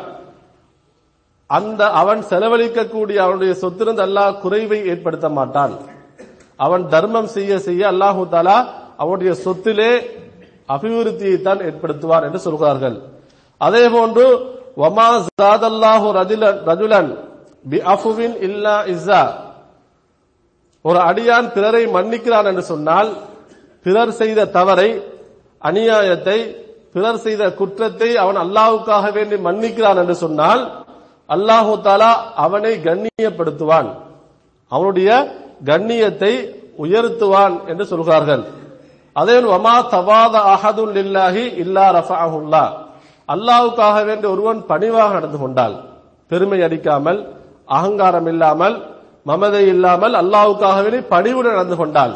அந்த 1.51 1.81
அவன் 2.01 2.21
செலவழிக்கக்கூடிய 2.31 3.19
அவனுடைய 3.25 3.53
சொத்திருந்து 3.63 4.03
அல்லாஹ் 4.07 4.39
குறைவை 4.45 4.79
ஏற்படுத்த 4.93 5.27
மாட்டான். 5.39 5.75
அவன் 6.65 6.85
தர்மம் 6.95 7.31
செய்ய 7.37 7.53
செய்ய 7.67 7.83
அல்லாஹு 7.93 8.23
தாலா 8.35 8.59
அவனுடைய 9.03 9.31
சொத்திலே 9.45 9.93
அபிவிருத்தியை 10.75 11.39
தான் 11.49 11.61
ஏற்படுத்துவார் 11.69 12.27
என்று 12.29 12.41
சொல்கிறார்கள். 12.47 12.97
அதே 13.61 13.85
போன்று 13.95 14.27
வமா 14.83 15.09
ஜாதல்லாஹு 15.41 16.07
ரஜுலன் 16.19 16.61
ரஜுலன் 16.71 17.11
பி 17.73 17.79
அஃபுவின் 17.95 18.37
இல்லா 18.49 18.77
இஸ்ஸா. 18.95 19.23
ஒரு 20.85 20.99
அடியான் 21.11 21.49
பிறரை 21.55 21.83
மன்னிக்கிறான் 21.97 22.49
என்று 22.51 22.65
சொன்னால் 22.73 23.11
பிறர் 23.87 24.15
செய்த 24.21 24.49
தவறை 24.57 24.89
அநியாயத்தை 25.63 26.39
பிறர் 26.95 27.21
செய்த 27.27 27.43
குற்றத்தை 27.61 28.09
அவன் 28.23 28.39
அல்லாவுக்காக 28.45 29.05
வேண்டி 29.17 29.37
மன்னிக்கிறான் 29.47 30.01
என்று 30.03 30.17
சொன்னால் 30.25 30.63
அல்லாஹு 31.29 31.73
தாலா 31.87 32.11
அவனை 32.45 32.73
கண்ணியப்படுத்துவான். 32.89 33.89
அவனுடைய 34.73 35.11
கண்ணியத்தை 35.71 36.33
உயர்த்துவான் 36.85 37.55
என்று 37.71 37.85
சொல்கிறார்கள். 37.93 38.43
அதே 39.21 39.37
வமா 39.53 39.75
தவாத 39.95 40.35
அஹதுல் 40.55 40.97
இல்லாஹி 41.05 41.45
இல்லா 41.65 41.85
ரஃபாஹுல்லா 41.99 42.65
அல்லாவுக்காக 43.29 43.97
வேண்டிய 44.09 44.29
ஒருவன் 44.35 44.61
பணிவாக 44.71 45.11
நடந்து 45.19 45.39
கொண்டால் 45.43 45.75
பெருமை 46.31 46.59
அடிக்காமல் 46.67 47.21
அகங்காரம் 47.77 48.29
இல்லாமல் 48.33 48.77
மமதை 49.31 49.63
இல்லாமல் 49.75 50.15
அல்லாவுக்காகவே 50.23 50.85
வேண்டி 50.87 51.01
பணிவுடன் 51.15 51.57
நடந்து 51.57 51.77
கொண்டால் 51.81 52.15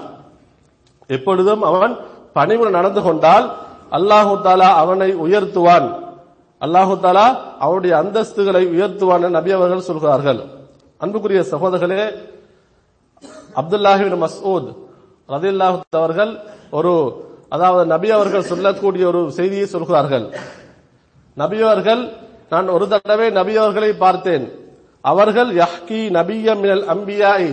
எப்பொழுதும் 1.17 1.63
அவன் 1.71 1.95
பணிவுடன் 2.39 2.79
நடந்து 2.79 3.03
கொண்டால் 3.07 3.47
அல்லாஹு 3.99 4.33
தாலா 4.47 4.69
அவனை 4.83 5.11
உயர்த்துவான். 5.27 5.87
அல்லாஹு 6.65 6.93
தாலா 7.05 7.27
அவருடைய 7.65 7.93
அந்தஸ்துகளை 8.03 8.63
உயர்த்துவான 8.75 9.23
நபி 9.39 9.51
அவர்கள் 9.59 9.87
சொல்கிறார்கள். 9.89 10.41
அன்புக்குரிய 11.01 11.41
சகோதரர்களே 11.53 12.03
அப்துல்லாஹிபின் 13.61 14.19
மஸ்ஊத் 14.25 14.69
ரதில்லாஹு 15.35 15.79
அவர்கள் 16.03 16.33
ஒரு 16.79 16.93
அதாவது 17.55 17.85
நபி 17.95 18.09
அவர்கள் 18.17 18.49
சொல்லக்கூடிய 18.53 19.05
ஒரு 19.13 19.21
செய்தியை 19.39 19.67
சொல்கிறார்கள். 19.75 20.27
நபி 21.37 21.59
அவர்கள் 21.67 22.03
நான் 22.53 22.69
ஒரு 22.77 22.85
தடவை 22.93 23.29
நபி 23.41 23.53
அவர்களை 23.63 23.91
பார்த்தேன். 24.05 24.45
அவர்கள் 25.05 25.51
யஹ்கி 25.63 26.01
நபிய 26.19 26.47
மினல் 26.63 26.85
அம்பியாய் 26.95 27.53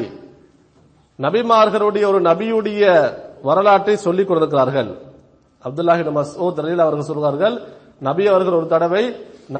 நபிமார்களுடைய 1.20 2.04
ஒரு 2.12 2.20
நபியுடைய 2.30 2.84
வரலாற்றை 3.48 3.96
சொல்லிக் 4.06 4.28
கொண்டிருக்கிறார்கள் 4.30 4.90
அப்துல்லாஹி 5.66 6.04
மசூத் 6.18 6.60
ரலீல் 6.64 6.84
அவர்கள் 6.86 7.10
சொல்கிறார்கள் 7.12 7.56
நபி 8.00 8.28
அவர்கள் 8.28 8.54
ஒரு 8.54 8.68
தடவை 8.68 9.16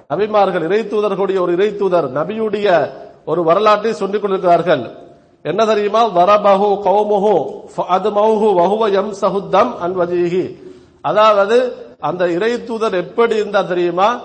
நபிமார்கள் 0.10 0.64
இறை 0.64 0.80
தூதர்களுடைய 0.80 1.40
ஒரு 1.40 1.52
இறை 1.54 1.76
தூதர் 1.76 2.14
நபியுடைய 2.14 2.90
ஒரு 3.26 3.44
வரலாற்றை 3.44 3.94
சொல்லிக் 3.94 4.22
கொண்டிருக்கிறார்கள். 4.22 5.04
என்ன 5.44 5.66
தெரியுமா? 5.66 6.06
வரபஹு 6.06 6.70
கௌமுஹு 6.84 7.34
ஃபஅத்மௌஹு 7.78 8.48
வஹுவ 8.60 8.94
எம் 8.94 9.50
தம் 9.50 9.80
அன் 9.80 10.58
அதாவது 11.02 11.76
அந்த 12.00 12.32
இறை 12.32 12.64
தூதர் 12.64 12.94
எப்படி 12.94 13.36
இருந்தா 13.36 13.62
தெரியுமா? 13.62 14.22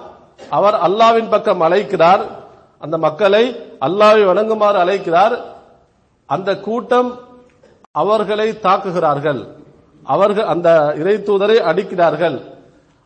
அவர் 0.50 0.74
அல்லாவின் 0.74 1.28
பக்கம் 1.28 1.60
அழைக்கிறார். 1.60 2.26
அந்த 2.78 2.98
மக்களை 2.98 3.56
அல்லாவை 3.80 4.24
வணங்குமாறு 4.24 4.74
அழைக்கிறார். 4.74 5.38
அந்த 6.26 6.58
கூட்டம் 6.58 7.18
அவர்களை 7.90 8.50
தாக்குகிறார்கள். 8.50 9.48
அவர்கள் 10.04 10.44
அந்த 10.44 10.94
இறை 10.98 11.14
தூதரை 11.14 11.56
அடிக்கிறார்கள். 11.56 12.40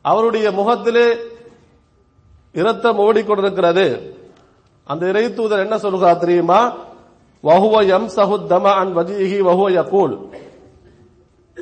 அவருடைய 0.04 0.50
முகத்திலே 0.50 1.16
இரத்தம் 2.52 2.99
ஓடிக்கொண்டிருக்கிறது. 2.99 4.00
அந்த 4.84 5.08
இறை 5.08 5.34
தூதர் 5.34 5.58
என்ன 5.58 5.78
சொல்கிறார் 5.78 6.18
தெரியுமா? 6.18 6.73
வஹுவ 7.42 7.88
எம் 7.88 8.06
சஹுத் 8.06 8.52
தம 8.52 8.62
அன் 8.62 8.96
வஜிஹி 8.96 9.40
வஹுவ 9.40 9.70
யகூல். 9.70 10.18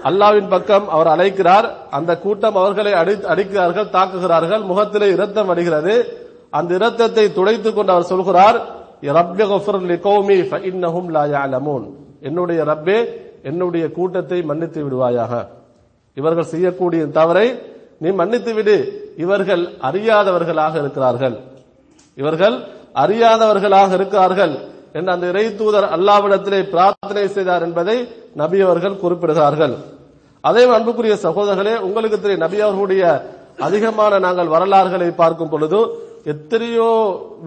அல்லாவின் 0.04 0.48
பக்கம் 0.48 0.88
அவர் 0.88 1.06
அழைக்கிறார். 1.06 1.88
அந்த 1.90 2.18
கூட்டம் 2.18 2.56
அவர்களை 2.56 2.92
அடி- 2.92 3.24
அடிக்கிறார்கள் 3.24 3.88
தாக்குகிறார்கள். 3.88 4.64
முகத்திலே 4.64 5.08
இரத்தம் 5.08 5.48
அடிகிறது 5.48 6.26
அந்த 6.50 6.74
இரத்தத்தை 6.74 7.32
துடைத்துக் 7.32 7.74
கொண்டு 7.74 7.92
அவர் 7.92 8.04
சொல்கிறார் 8.04 8.66
என்னுடைய 12.20 12.62
ரப்பே 12.64 13.08
என்னுடைய 13.42 13.90
கூட்டத்தை 13.90 14.42
மன்னித்து 14.42 14.88
விடுவாயாக. 14.88 15.46
இவர்கள் 16.14 16.44
செய்யக்கூடிய 16.44 17.06
தவறை 17.06 17.71
நீ 18.02 18.08
மன்னித்து 18.20 18.52
விடு. 18.58 18.76
இவர்கள் 19.24 19.62
அறியாதவர்களாக 19.88 20.74
இருக்கிறார்கள். 20.82 21.36
இவர்கள் 22.20 22.56
அறியாதவர்களாக 23.04 23.90
இருக்கிறார்கள் 23.98 24.54
என்று 24.96 25.10
அந்த 25.14 25.26
இறை 25.32 25.44
தூதர் 25.60 25.86
அல்லாவிடத்திலே 25.96 26.60
பிரார்த்தனை 26.72 27.26
செய்தார் 27.36 27.64
என்பதை 27.66 27.96
நபி 28.40 28.58
அவர்கள் 28.66 29.00
குறிப்பிடுகிறார்கள். 29.02 29.74
அதே 30.48 30.62
அன்புக்குரிய 30.76 31.14
சகோதரர்களே 31.26 31.74
உங்களுக்கு 31.86 32.18
தெரியும் 32.20 32.44
நபி 32.46 32.58
அவர்களுடைய 32.66 33.02
அதிகமான 33.66 34.12
நாங்கள் 34.26 34.52
வரலாறுகளை 34.54 35.08
பார்க்கும் 35.22 35.52
பொழுது 35.52 35.80
எத்தனையோ 36.32 36.90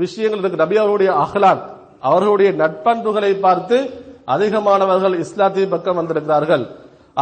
விஷயங்கள் 0.04 0.42
இருக்கு. 0.42 0.64
நபி 0.64 0.76
அவர்களுடைய 0.82 1.12
அஹ்லாக் 1.24 1.64
அவர்களுடைய 2.08 2.50
நட்பண்புகளை 2.62 3.32
பார்த்து 3.46 3.78
அதிகமானவர்கள் 4.36 5.16
இஸ்லாத்திய 5.24 5.66
பக்கம் 5.74 6.00
வந்திருக்கிறார்கள். 6.00 6.64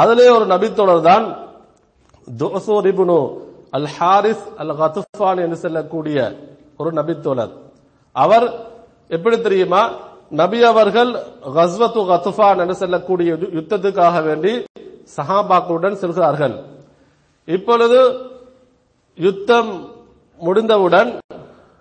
அதிலே 0.02 0.28
ஒரு 0.38 0.46
நபித்தோழர் 0.54 1.08
தான் 1.10 1.26
துசூர் 2.38 2.88
இபுனு 2.92 3.20
அல் 3.72 3.88
ஹாரிஸ் 3.98 4.46
அல் 4.58 4.74
கத்துஃபான் 4.82 5.42
என்று 5.42 5.56
சொல்லக்கூடிய 5.56 6.18
ஒரு 6.78 6.92
நபித்தோழர். 6.92 7.54
அவர் 8.12 8.46
எப்படி 9.08 9.42
தெரியுமா? 9.42 9.92
நபி 10.30 10.64
அவர்கள் 10.64 11.12
ஹஸ்வத்து 11.58 12.02
ஹத்துஃபான் 12.12 12.58
என்று 12.58 12.76
சொல்லக்கூடிய 12.76 13.34
யுத்தத்துக்காக 13.34 14.24
வேண்டி 14.24 14.64
சஹாபாக்களுடன் 15.18 16.00
செல்கிறார்கள். 16.02 16.56
இப்பொழுது 17.46 18.00
யுத்தம் 19.16 19.72
முடிந்தவுடன் 20.38 21.20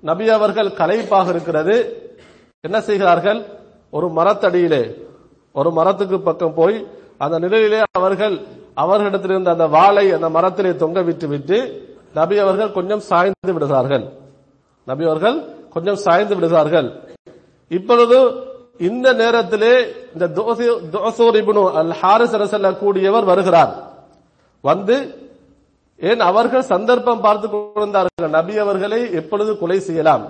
நபி 0.00 0.28
அவர்கள் 0.28 0.68
கலைப்பாக 0.68 1.28
இருக்கிறது. 1.28 1.76
என்ன 2.60 2.80
செய்கிறார்கள்? 2.80 3.40
ஒரு 3.90 4.06
மரத்தடியிலே 4.08 4.82
ஒரு 5.52 5.70
மரத்துக்கு 5.70 6.20
பக்கம் 6.20 6.54
போய் 6.54 6.86
அந்த 7.18 7.38
நிலையிலே 7.38 7.80
அவர்கள் 7.92 8.46
அவர்களிடத்தில் 8.76 9.34
இருந்த 9.34 9.50
அந்த 9.56 9.66
வாளை 9.76 10.04
அந்த 10.16 10.28
மரத்திலே 10.36 10.70
தொங்க 10.82 10.98
விட்டு 11.08 11.26
விட்டு 11.32 11.58
நபி 12.18 12.36
அவர்கள் 12.44 12.76
கொஞ்சம் 12.78 13.02
சாய்ந்து 13.10 13.52
விடுகிறார்கள். 13.56 14.04
நபி 14.86 15.04
அவர்கள் 15.10 15.36
கொஞ்சம் 15.74 16.00
சாய்ந்து 16.04 16.34
விடுகிறார்கள். 16.36 16.88
இப்பொழுது 17.70 18.18
இந்த 18.88 19.08
நேரத்திலே 19.22 19.74
இந்த 20.14 20.26
தோசூர் 20.94 21.38
இப்னு 21.40 21.62
அல் 21.80 21.94
ஹாரிஸ் 22.00 22.36
அரசல்ல 22.38 22.70
கூடியவர் 22.82 23.28
வருகிறார். 23.32 23.72
வந்து 24.64 24.96
ஏன் 26.10 26.22
அவர்கள் 26.30 26.70
சந்தர்ப்பம் 26.72 27.22
பார்த்து 27.26 27.46
கொண்டிருந்தார்கள்? 27.48 28.30
நபி 28.38 28.54
அவர்களை 28.64 29.00
எப்பொழுது 29.20 29.52
கொலை 29.60 29.78
செய்யலாம்? 29.88 30.24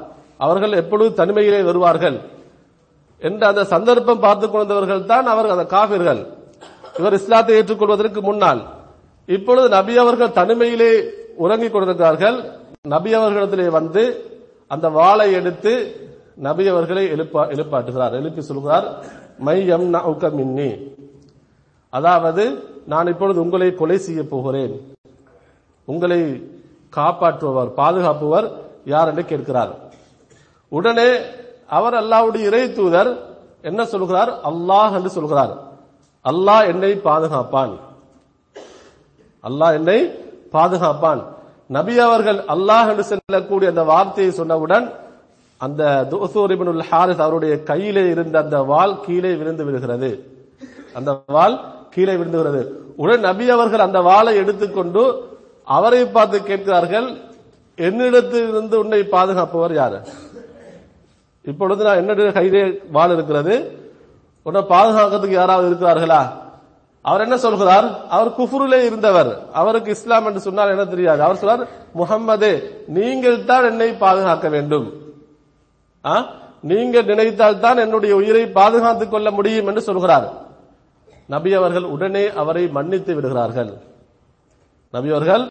அவர்கள் 0.45 0.79
எப்பொழுது 0.83 1.11
தனிமையிலே 1.21 1.61
வருவார்கள்? 1.71 2.17
என்ற 3.23 3.43
அந்த 3.51 3.63
சந்தர்ப்பம் 3.75 4.23
பார்த்து 4.27 4.47
கொண்டவர்கள் 4.55 5.03
தான் 5.13 5.27
அவர்கள் 5.33 5.57
அந்த 5.57 5.67
காவிர்கள் 5.75 6.23
இவர் 6.99 7.17
இஸ்லாத்தை 7.19 7.55
ஏற்றுக்கொள்வதற்கு 7.59 8.21
முன்னால் 8.29 8.63
இப்பொழுது 9.29 9.69
நபி 9.69 9.95
அவர்கள் 10.03 10.37
தனிமையிலே 10.41 10.93
உறங்கிக் 11.45 11.73
கொண்டிருக்கிறார்கள் 11.73 12.39
நபி 12.95 13.11
அவர்களிடத்திலே 13.15 13.67
வந்து 13.79 14.03
அந்த 14.75 14.87
வாளை 14.89 15.33
எடுத்து 15.33 15.73
நபி 16.47 16.65
அவர்களை 16.73 17.05
எழுப்பா 17.15 17.43
எழுப்பாட்டுகிறார் 17.55 18.15
எழுப்பி 18.21 18.43
சொல்கிறார் 18.43 18.87
மை 19.47 19.59
எம் 19.77 19.89
மின்னி. 20.39 20.71
அதாவது 21.91 22.45
நான் 22.93 23.11
இப்பொழுது 23.13 23.39
உங்களை 23.41 23.69
கொலை 23.75 23.99
செய்ய 23.99 24.23
போகிறேன். 24.23 24.75
உங்களை 25.89 26.21
காப்பாற்றுபவர் 26.97 27.71
பாதுகாப்புவர் 27.81 28.47
யார் 28.85 29.11
என்று 29.11 29.25
கேட்கிறார். 29.25 29.73
உடனே 30.69 31.11
அவர் 31.79 31.95
அல்லாவுடைய 31.95 32.43
இறை 32.49 32.65
தூதர் 32.73 33.11
என்ன 33.63 33.85
சொல்கிறார்? 33.85 34.31
அல்லாஹ் 34.51 34.97
என்று 34.99 35.11
சொல்கிறார். 35.11 35.53
அல்லாஹ் 36.31 36.67
என்னை 36.73 36.91
பாதுகாப்பான். 37.09 37.73
அல்லாஹ் 39.49 39.77
என்னை 39.79 39.99
பாதுகாப்பான். 40.55 41.23
நபி 41.77 41.95
அவர்கள் 41.99 42.39
அல்லாஹ் 42.55 42.89
என்று 42.91 43.05
செல்லக்கூடிய 43.11 43.69
அந்த 43.73 43.85
வார்த்தையை 43.93 44.33
சொன்னவுடன் 44.41 44.87
அந்த 45.65 45.83
துசூர் 46.11 46.53
இப்னுல் 46.55 46.85
ஹாரிஸ் 46.91 47.25
அவருடைய 47.25 47.55
கையிலே 47.71 48.05
இருந்த 48.15 48.37
அந்த 48.45 48.63
வால் 48.71 48.95
கீழே 49.07 49.33
விழுந்து 49.41 49.65
விடுகிறது. 49.65 50.11
அந்த 50.99 51.11
வாள் 51.37 51.57
கீழே 51.95 52.15
விழுந்துகிறது 52.15 52.63
உடன் 53.03 53.27
நபி 53.29 53.45
அவர்கள் 53.57 53.87
அந்த 53.89 54.01
வாளை 54.11 54.33
எடுத்துக்கொண்டு 54.37 55.03
அவரை 55.77 56.07
பார்த்து 56.07 56.39
கேட்கிறார்கள் 56.43 57.09
என்னிடத்திலிருந்து 57.79 58.75
உன்னை 58.75 59.03
பாதுகாப்பவர் 59.15 59.75
யாரு? 59.75 59.99
இப்பொழுது 61.51 61.85
நான் 61.85 62.01
என்னுடைய 62.03 62.33
கையிலே 62.33 62.65
வாள் 62.97 63.15
இருக்கிறது. 63.17 63.55
உன்னை 64.43 64.61
பாதுகாக்கிறதுக்கு 64.61 65.31
யாராவது 65.31 65.71
இருக்கிறார்களா? 65.71 66.41
அவர் 67.03 67.21
என்ன 67.21 67.37
சொல்கிறார்? 67.37 68.07
அவர் 68.09 68.31
குஃபுருலே 68.31 68.85
இருந்தவர். 68.85 69.51
அவருக்கு 69.53 69.91
இஸ்லாம் 69.91 70.27
என்று 70.27 70.41
சொன்னால் 70.41 70.69
என்ன 70.69 70.85
தெரியாது. 70.85 71.23
அவர் 71.23 71.37
சொல்றார் 71.37 71.69
முகம்மது 71.93 72.83
நீங்கள் 72.87 73.45
தான் 73.45 73.65
என்னை 73.65 73.93
பாதுகாக்க 73.93 74.49
வேண்டும். 74.49 74.93
ஆ? 76.05 76.27
நீங்கள் 76.61 77.05
நினைத்தால் 77.05 77.61
தான் 77.61 77.77
என்னுடைய 77.77 78.17
உயிரை 78.17 78.47
பாதுகாத்துக் 78.47 79.11
கொள்ள 79.11 79.31
முடியும் 79.31 79.67
என்று 79.67 79.83
சொல்கிறார். 79.83 80.33
நபி 81.27 81.55
அவர்கள் 81.55 81.83
உடனே 81.83 82.33
அவரை 82.33 82.69
மன்னித்து 82.69 83.15
விடுகிறார்கள். 83.15 83.75
நபி 84.91 85.11
அவர்கள் 85.11 85.47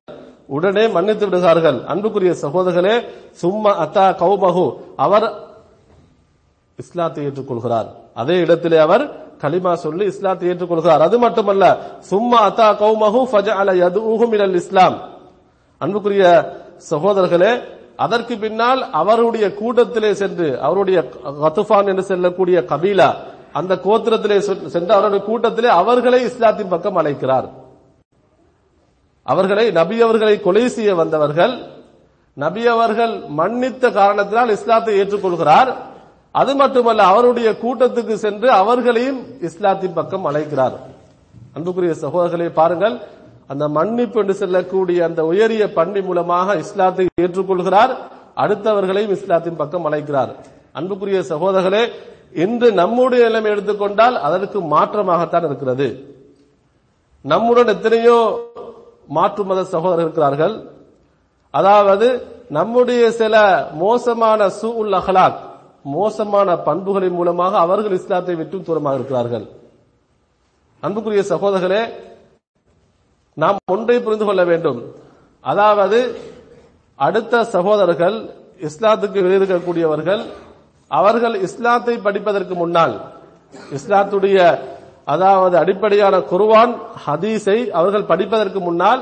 உடனே 0.47 0.87
மன்னித்து 0.87 1.25
விடுகிறார்கள். 1.25 1.83
அன்புக்குரிய 1.85 2.31
சகோதரர்களே 2.31 3.05
சும்மா 3.31 3.87
அத்தா 3.87 4.15
கௌமஹு. 4.15 4.77
அவர் 4.95 5.33
இஸ்லாத்தை 6.75 7.27
ஏற்றுக்கொள்கிறார். 7.27 7.87
அதே 8.15 8.35
இடத்திலே 8.45 8.79
அவர் 8.85 9.03
கலிமா 9.43 9.73
சொல்லி 9.85 10.05
இஸ்லாத்தை 10.13 10.47
ஏற்றுக்கொள்கிறார். 10.51 11.03
அது 11.07 11.17
மட்டுமல்ல 11.25 11.65
சும்மா 12.11 12.39
அத்தா 12.49 12.67
கௌமஹு 12.83 13.21
ஃபஜஅல 13.31 13.69
யதுஹு 13.83 14.25
மினல் 14.33 14.57
இஸ்லாம். 14.61 14.97
அன்புக்குரிய 15.81 16.25
சகோதரர்களே 16.91 17.51
அதற்கு 18.05 18.35
பின்னால் 18.43 18.81
அவருடைய 19.01 19.45
கூட்டத்திலே 19.61 20.11
சென்று 20.21 20.47
அவருடைய 20.65 20.99
கத்துஃபான் 21.43 21.89
என்று 21.91 22.03
செல்லக்கூடிய 22.09 22.57
கபீலா 22.71 23.09
அந்த 23.59 23.73
கோத்திரத்திலே 23.85 24.37
சென்று 24.73 24.91
அவருடைய 24.97 25.21
கூட்டத்திலே 25.29 25.69
அவர்களை 25.81 26.19
இஸ்லாத்தின் 26.29 26.71
பக்கம் 26.73 26.99
அழைக்கிறார். 27.01 27.47
அவர்களை 29.25 29.65
நபி 29.79 29.97
அவர்களை 30.05 30.35
கொலை 30.45 30.63
செய்ய 30.75 30.91
வந்தவர்கள் 31.01 31.53
நபி 32.37 32.63
அவர்கள் 32.73 33.13
மன்னித்த 33.39 33.83
காரணத்தினால் 33.99 34.53
இஸ்லாத்தை 34.57 34.93
ஏற்றுக்கொள்கிறார். 35.01 35.71
அது 36.39 36.51
மட்டுமல்ல 36.61 37.05
அவருடைய 37.11 37.49
கூட்டத்துக்கு 37.63 38.15
சென்று 38.25 38.47
அவர்களையும் 38.61 39.19
இஸ்லாத்தின் 39.47 39.97
பக்கம் 39.97 40.27
அழைக்கிறார். 40.29 40.75
அன்புக்குரிய 41.55 41.93
சகோதரர்களை 42.03 42.47
பாருங்கள் 42.59 42.95
அந்த 43.51 43.65
மன்னிப்பு 43.77 44.19
என்று 44.21 44.35
செல்லக்கூடிய 44.41 44.99
அந்த 45.07 45.21
உயரிய 45.31 45.63
பண்பி 45.77 46.01
மூலமாக 46.09 46.55
இஸ்லாத்தை 46.63 47.05
ஏற்றுக்கொள்கிறார் 47.23 47.93
அடுத்தவர்களையும் 48.43 49.15
இஸ்லாத்தின் 49.17 49.59
பக்கம் 49.61 49.87
அழைக்கிறார். 49.89 50.31
அன்புக்குரிய 50.79 51.19
சகோதரர்களே 51.33 51.83
இன்று 52.43 52.67
நம்முடைய 52.81 53.21
நிலைமை 53.27 53.51
எடுத்துக்கொண்டால் 53.53 54.15
அதற்கு 54.27 54.59
மாற்றமாகத்தான் 54.73 55.47
இருக்கிறது. 55.49 55.87
நம்முடன் 57.25 57.71
எத்தனையோ 57.75 58.17
மாற்று 59.17 59.43
மத 59.49 59.61
சகோதரர் 59.75 60.05
இருக்கிறார்கள். 60.05 60.55
அதாவது 61.59 62.07
நம்முடைய 62.57 63.03
சில 63.21 63.35
மோசமான 63.83 64.49
சூ 64.59 64.69
உல் 64.81 64.95
அஹ்லாக் 64.99 65.39
மோசமான 65.85 66.49
பண்புகளின் 66.67 67.17
மூலமாக 67.19 67.53
அவர்கள் 67.65 67.97
இஸ்லாத்தை 67.99 68.35
விட்டும் 68.39 68.65
தூரமாக 68.67 68.97
இருக்கிறார்கள். 68.99 69.45
அன்புக்குரிய 70.83 71.23
சகோதரர்களே 71.33 71.83
நாம் 73.37 73.57
ஒன்றை 73.75 73.97
புரிந்து 74.05 74.25
கொள்ள 74.25 74.43
வேண்டும். 74.51 74.79
அதாவது 75.43 75.99
அடுத்த 76.99 77.43
சகோதரர்கள் 77.55 78.17
இஸ்லாத்துக்கு 78.67 79.19
வெளியிருக்கக்கூடியவர்கள் 79.25 80.23
அவர்கள் 80.91 81.35
இஸ்லாத்தை 81.47 81.95
படிப்பதற்கு 82.07 82.55
முன்னால் 82.61 82.95
இஸ்லாத்துடைய 83.77 84.37
அதாவது 85.13 85.55
அடிப்படையான 85.63 86.15
குருவான் 86.31 86.73
ஹதீஸை 87.05 87.57
அவர்கள் 87.79 88.09
படிப்பதற்கு 88.11 88.59
முன்னால் 88.59 89.01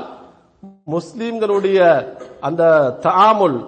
முஸ்லீம்களுடைய 0.94 1.78
அந்த 2.48 2.62
தாமுல் 3.02 3.58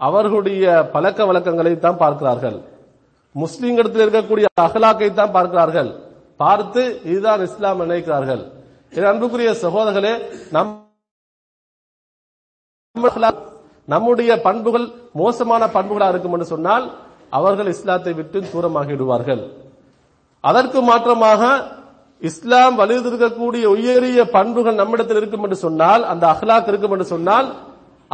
அவர்களுடைய 0.00 0.64
பழக்க 0.94 1.20
வழக்கங்களை 1.28 1.72
தான் 1.78 2.00
பார்க்கிறார்கள். 2.02 2.58
இடத்தில் 3.80 4.04
இருக்கக்கூடிய 4.04 4.46
அகலாக்கை 4.66 5.08
தான் 5.14 5.34
பார்க்கிறார்கள். 5.36 5.90
பார்த்து 6.40 6.82
இதுதான் 7.12 7.42
இஸ்லாம் 7.48 7.82
நினைக்கிறார்கள். 7.84 8.42
என் 8.96 9.10
அன்புக்குரிய 9.10 9.50
சகோதரர்களே 9.64 10.12
நம் 10.56 10.70
நம்முடைய 13.88 14.30
பண்புகள் 14.46 14.86
மோசமான 15.20 15.62
பண்புகளா 15.76 16.08
இருக்கும் 16.12 16.34
என்று 16.36 16.52
சொன்னால் 16.54 16.86
அவர்கள் 17.38 17.72
இஸ்லாத்தை 17.74 18.12
விட்டு 18.18 18.38
தூரமாகிவிடுவார்கள் 18.52 19.42
அதற்கு 20.44 20.80
மாற்றமாக 20.90 21.42
இஸ்லாம் 22.22 22.76
வலியுறுத்திருக்கக்கூடிய 22.80 23.64
உயரிய 23.74 24.20
பண்புகள் 24.36 24.80
நம்மிடத்தில் 24.80 25.20
இருக்கும் 25.20 25.44
என்று 25.46 25.58
சொன்னால் 25.66 26.02
அந்த 26.12 26.24
அஹ்லாக் 26.32 26.70
இருக்கும் 26.70 26.94
என்று 26.96 27.06
சொன்னால் 27.14 27.48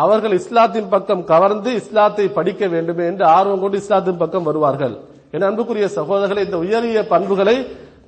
அவர்கள் 0.02 0.35
இஸ்லாத்தின் 0.40 0.88
பக்கம் 0.94 1.24
கவர்ந்து 1.33 1.70
இஸ்லாத்தை 1.80 2.24
படிக்க 2.38 2.66
வேண்டும் 2.74 3.00
என்று 3.09 3.24
ஆர்வம் 3.37 3.61
கொண்டு 3.62 3.76
இஸ்லாத்தின் 3.83 4.20
பக்கம் 4.22 4.46
வருவார்கள். 4.48 4.94
என் 5.35 5.46
அன்புக்குரிய 5.48 5.87
சகோதரர்களை 5.98 6.42
இந்த 6.44 6.59
உயரிய 6.64 7.00
பண்புகளை 7.12 7.57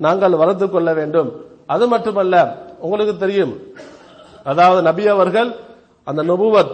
நாங்கள் 0.05 0.39
வளர்த்து 0.41 0.67
கொள்ள 0.69 0.89
வேண்டும். 0.99 1.29
அது 1.73 1.85
மட்டுமல்ல 1.93 2.35
உங்களுக்கு 2.85 3.15
தெரியும் 3.17 3.53
அதாவது 4.51 4.81
நபி 4.89 5.05
அவர்கள் 5.15 5.49
அந்த 6.07 6.21
நபுவத் 6.31 6.73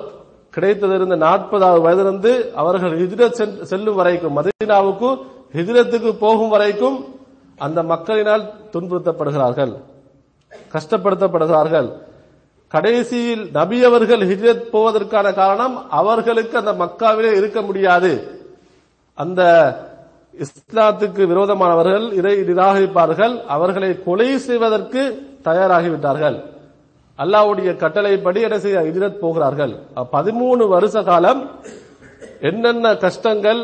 கிடைத்ததிருந்து 0.56 1.16
நாற்பதாவது 1.26 1.82
வயதிலிருந்து 1.86 2.32
அவர்கள் 2.62 2.94
ஹிஜ்ரத் 3.02 3.40
செல்லும் 3.72 3.98
வரைக்கும் 4.00 4.36
மதீனாவுக்கு 4.38 5.10
ஹிஜ்ரத்துக்கு 5.58 6.12
போகும் 6.26 6.52
வரைக்கும் 6.56 6.98
அந்த 7.66 7.80
மக்களினால் 7.94 8.44
துன்புறுத்தப்படுகிறார்கள் 8.74 9.74
கஷ்டப்படுத்தப்படுகிறார்கள். 10.76 11.90
கடைசியில் 12.74 13.44
நபி 13.58 13.78
அவர்கள் 13.88 14.24
ஹிஜ்ரத் 14.30 14.70
போவதற்கான 14.74 15.28
காரணம் 15.42 15.76
அவர்களுக்கு 16.00 16.56
அந்த 16.62 16.72
மக்காவிலே 16.84 17.32
இருக்க 17.40 17.60
முடியாது. 17.68 18.12
அந்த 19.18 19.42
இஸ்லாத்துக்கு 20.44 21.24
விரோதமானவர்கள் 21.32 22.06
இதை 22.20 22.34
நிராகரிப்பார்கள். 22.50 23.36
அவர்களை 23.56 23.90
கொலை 24.08 24.30
செய்வதற்கு 24.48 25.02
தயாராகிவிட்டார்கள். 25.48 26.38
அல்லாஹ்வுடைய 27.20 27.72
கட்டளைப்படி 27.84 28.40
என்ன 28.48 28.58
செய்ய 28.64 28.80
ஹிஜ்ரத் 28.88 29.22
போகிறார்கள். 29.24 29.74
பதிமூணு 30.16 30.64
வருஷ 30.76 31.04
காலம் 31.10 31.42
என்னென்ன 32.50 32.96
கஷ்டங்கள் 33.06 33.62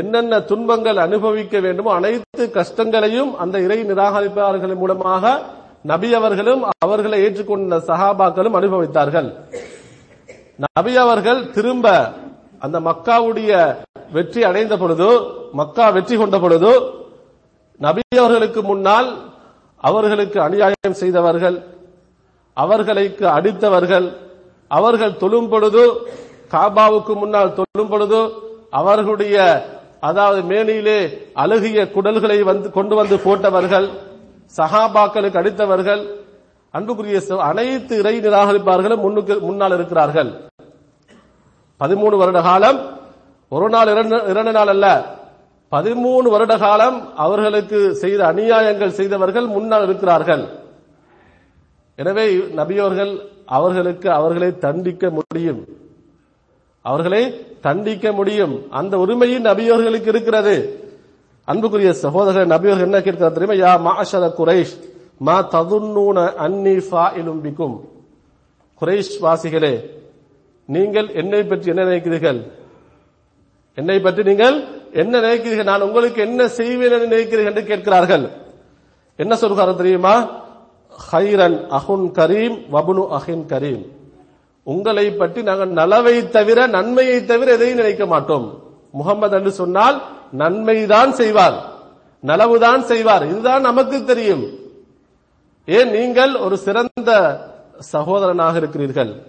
என்னென்ன 0.00 0.34
துன்பங்கள் 0.50 0.98
அனுபவிக்க 1.06 1.54
வேண்டுமோ 1.66 1.90
அனைத்து 1.98 2.44
கஷ்டங்களையும் 2.58 3.32
அந்த 3.42 3.56
இறை 3.66 3.78
நிராகரிப்பாளர்கள் 3.90 4.80
மூலமாக 4.82 5.34
நபி 5.84 6.08
அவர்களும் 6.14 6.62
அவர்களை 6.84 7.16
ஏற்றுக்கொண்ட 7.24 7.78
சஹாபாக்களும் 7.88 8.56
அனுபவித்தார்கள். 8.58 9.28
நபி 10.58 10.92
அவர்கள் 10.96 11.40
திரும்ப 11.50 11.86
அந்த 12.62 12.76
மக்காவுடைய 12.80 13.52
வெற்றி 14.12 14.40
அடைந்த 14.44 14.74
பொழுது 14.76 15.08
மக்கா 15.54 15.86
வெற்றி 15.90 16.16
கொண்ட 16.16 16.36
பொழுது 16.38 16.70
நபி 17.80 18.02
அவர்களுக்கு 18.18 18.60
முன்னால் 18.62 19.08
அவர்களுக்கு 19.80 20.38
அநியாயம் 20.40 20.98
செய்தவர்கள் 21.02 21.56
அவர்களுக்கு 22.56 23.24
அடித்தவர்கள் 23.28 24.06
அவர்கள் 24.70 25.18
தொழும் 25.18 25.48
பொழுது 25.48 25.82
காபாவுக்கு 26.50 27.12
முன்னால் 27.14 27.54
தொழும் 27.54 27.90
பொழுது 27.90 28.20
அவர்களுடைய 28.70 29.36
அதாவது 30.00 30.40
மேனியிலே 30.42 30.98
அழுகிய 31.34 31.84
குடல்களை 31.94 32.38
வந்து 32.42 32.68
கொண்டு 32.70 32.94
வந்து 32.96 33.16
போட்டவர்கள் 33.20 33.86
சஹாபாக்களுக்கு 34.58 35.40
அடித்தவர்கள் 35.42 36.02
அன்புக்குரிய 36.74 37.18
அனைத்து 37.50 37.94
இறை 38.02 38.14
நிராகரிப்பார்களும் 38.26 39.02
முன்னுக்கு 39.04 39.34
முன்னால் 39.48 39.74
இருக்கிறார்கள். 39.78 40.30
பதிமூணு 41.80 42.16
வருட 42.22 42.40
காலம் 42.48 42.78
ஒரு 43.52 43.66
நாள் 43.74 43.90
இரண்டு 43.94 44.16
இரண்டு 44.32 44.52
நாள் 44.56 44.72
அல்ல 44.74 44.86
பதிமூணு 45.72 46.26
வருட 46.34 46.54
காலம் 46.64 46.98
அவர்களுக்கு 47.24 47.78
செய்த 48.02 48.20
அநியாயங்கள் 48.32 48.96
செய்தவர்கள் 48.98 49.46
முன்னால் 49.54 49.84
இருக்கிறார்கள். 49.86 50.44
எனவே 51.98 52.26
நபியோர்கள் 52.60 53.12
அவர்களுக்கு 53.56 54.08
அவர்களை 54.18 54.50
தண்டிக்க 54.64 55.10
முடியும். 55.10 55.60
அவர்களை 56.84 57.22
தண்டிக்க 57.66 58.12
முடியும். 58.12 58.54
அந்த 58.78 58.94
உரிமையும் 59.04 59.46
நபியோர்களுக்கு 59.50 60.08
இருக்கிறது. 60.14 60.54
அன்புக்குரிய 61.48 61.90
சகோதரர் 62.04 62.52
நபியவர்கள் 62.52 62.88
என்ன 62.88 62.98
கேட்கிறார் 63.06 63.36
தெரியுமா? 63.36 63.56
யா 63.64 63.72
மாஷர 63.86 64.24
குரேஷ் 64.38 64.74
மா 65.26 65.36
ததுன்னூன 65.54 66.18
அன்னி 66.44 66.76
ஃபா 66.86 67.04
பிக்கும். 67.46 67.76
குரேஷ் 68.80 69.14
வாசிகளே 69.24 69.74
நீங்கள் 70.68 71.08
என்னை 71.20 71.40
பற்றி 71.50 71.66
என்ன 71.72 71.82
நினைக்கிறீர்கள்? 71.90 72.40
என்னை 73.78 73.98
பற்றி 74.06 74.22
நீங்கள் 74.30 74.56
என்ன 75.02 75.12
நினைக்கிறீர்கள்? 75.26 75.70
நான் 75.72 75.86
உங்களுக்கு 75.88 76.20
என்ன 76.28 76.40
செய்வேன் 76.58 76.94
என்று 76.96 77.12
நினைக்கிறீர்கள் 77.14 77.52
என்று 77.52 77.64
கேட்கிறார்கள். 77.70 78.24
என்ன 79.18 79.32
சொல்கிறார் 79.42 79.80
தெரியுமா? 79.82 80.14
ஹைரன் 81.10 81.58
அஹுன் 81.78 82.06
கரீம் 82.18 82.56
வபுனு 82.74 83.04
அஹின் 83.18 83.46
கரீம். 83.52 83.84
உங்களை 84.66 85.06
பற்றி 85.20 85.40
நாங்கள் 85.48 85.72
நலவை 85.80 86.16
தவிர 86.36 86.58
நன்மையை 86.76 87.18
தவிர 87.30 87.48
எதையும் 87.56 87.80
நினைக்க 87.82 88.04
மாட்டோம். 88.12 88.46
முகமது 88.98 89.34
என்று 89.38 89.52
சொன்னால் 89.60 89.96
நன்மைதான் 90.38 91.12
செய்வார். 91.12 91.72
நலவுதான் 92.26 92.82
செய்வார். 92.82 93.26
இதுதான் 93.26 93.60
நமக்கு 93.60 94.04
தெரியும். 94.04 94.44
ஏன் 95.66 95.90
நீங்கள் 95.90 96.36
ஒரு 96.36 96.56
சிறந்த 96.56 97.38
சகோதரனாக 97.92 98.56
இருக்கிறீர்கள்? 98.56 99.22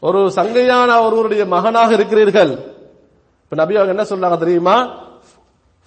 ஒரு 0.00 0.18
சங்கையான 0.18 1.00
ஒருவருடைய 1.00 1.46
மகனாக 1.46 1.92
இருக்கிறீர்கள். 1.92 2.50
இப்ப 3.42 3.56
நபி 3.56 3.76
அவங்க 3.76 4.04
என்ன 4.04 4.28
சொல்றாங்க 4.28 4.38
தெரியுமா? 4.38 4.86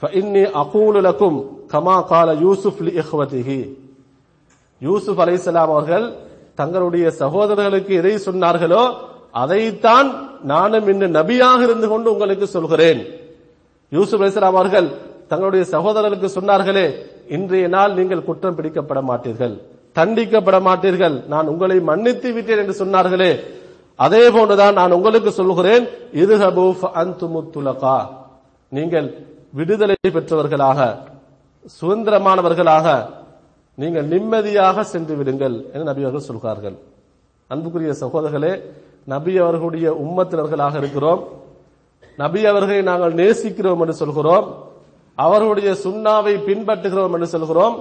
அகூலு 0.01 0.99
லக்கும் 1.07 1.45
கமா 1.67 2.05
கால 2.05 2.33
யூசுப் 2.33 2.81
லி 2.81 3.01
இஹ்வதிஹி. 3.01 3.69
யூசுப் 4.79 5.21
அலைசலாம் 5.21 5.69
அவர்கள் 5.69 6.13
தங்களுடைய 6.55 7.11
சகோதரர்களுக்கு 7.11 7.95
எதை 7.95 8.15
சொன்னார்களோ 8.15 8.95
அதைத்தான் 9.31 10.39
நானும் 10.41 10.87
இன்னும் 10.87 11.13
நபியாக 11.13 11.61
இருந்து 11.61 11.87
கொண்டு 11.87 12.11
உங்களுக்கு 12.11 12.47
சொல்கிறேன். 12.47 13.22
யூசுப் 13.95 14.21
அலிஸ்லாம் 14.23 14.53
அவர்கள் 14.53 14.87
தங்களுடைய 15.31 15.63
சகோதரர்களுக்கு 15.73 16.29
சொன்னார்களே 16.37 16.85
இன்றைய 17.35 17.67
நாள் 17.75 17.93
நீங்கள் 17.99 18.27
குற்றம் 18.27 18.57
பிடிக்கப்பட 18.57 18.99
மாட்டீர்கள். 19.09 19.55
தண்டிக்கப்பட 19.97 20.57
மாட்டீர்கள். 20.67 21.15
நான் 21.33 21.49
உங்களை 21.53 21.77
மன்னித்து 21.89 22.29
விட்டேன் 22.35 22.61
என்று 22.61 22.75
சொன்னார்களே. 22.83 23.31
அதே 24.05 24.23
போன்றுதான் 24.35 24.77
நான் 24.79 24.95
உங்களுக்கு 24.97 25.31
சொல்கிறேன் 25.39 25.83
நீங்கள் 28.77 29.07
விடுதலை 29.57 29.95
பெற்றவர்களாக 30.15 30.79
சுதந்திரமானவர்களாக 31.79 32.87
நீங்கள் 33.81 34.07
நிம்மதியாக 34.13 34.83
சென்று 34.93 35.13
விடுங்கள் 35.19 35.55
என்று 35.73 35.85
நபி 35.89 36.01
அவர்கள் 36.05 36.27
சொல்கிறார்கள். 36.29 36.75
அன்புக்குரிய 37.51 37.93
சகோதரர்களே 38.01 38.53
நபி 39.13 39.33
அவர்களுடைய 39.43 39.87
உம்மத்தினர்களாக 40.03 40.75
இருக்கிறோம். 40.81 41.21
நபி 42.21 42.41
அவர்களை 42.51 42.81
நாங்கள் 42.91 43.17
நேசிக்கிறோம் 43.21 43.81
என்று 43.83 43.95
சொல்கிறோம். 44.01 44.47
அவர்களுடைய 45.17 45.71
சுண்ணாவை 45.83 46.33
பின்பற்றுகிறோம் 46.47 47.13
என்று 47.15 47.29
சொல்கிறோம். 47.35 47.75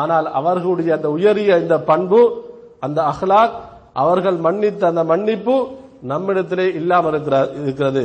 ஆனால் 0.00 0.26
அவர்களுடைய 0.38 0.90
அந்த 0.98 1.08
உயரிய 1.16 1.50
இந்த 1.64 1.76
பண்பு 1.90 2.20
அந்த 2.86 2.98
அஹ்லாக் 3.12 3.54
அவர்கள் 4.02 4.38
மன்னித்த 4.46 4.82
அந்த 4.92 5.02
மன்னிப்பு 5.12 5.54
நம்மிடத்திலே 6.10 6.66
இல்லாமல் 6.80 7.16
இருக்கிறது. 7.64 8.02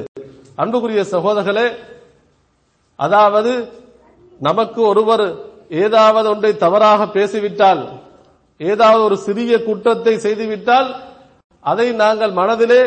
அன்புக்குரிய 0.61 1.01
சகோதரர்களே 1.15 1.67
அதாவது 3.05 3.53
நமக்கு 4.47 4.79
ஒருவர் 4.91 5.25
ஏதாவது 5.85 6.27
ஒன்றை 6.33 6.51
தவறாக 6.63 7.01
பேசிவிட்டால் 7.17 7.81
ஏதாவது 8.71 9.01
ஒரு 9.07 9.17
சிறிய 9.25 9.53
குற்றத்தை 9.67 10.13
செய்துவிட்டால் 10.25 10.89
அதை 11.71 11.87
நாங்கள் 12.03 12.33
மனதிலே 12.39 12.81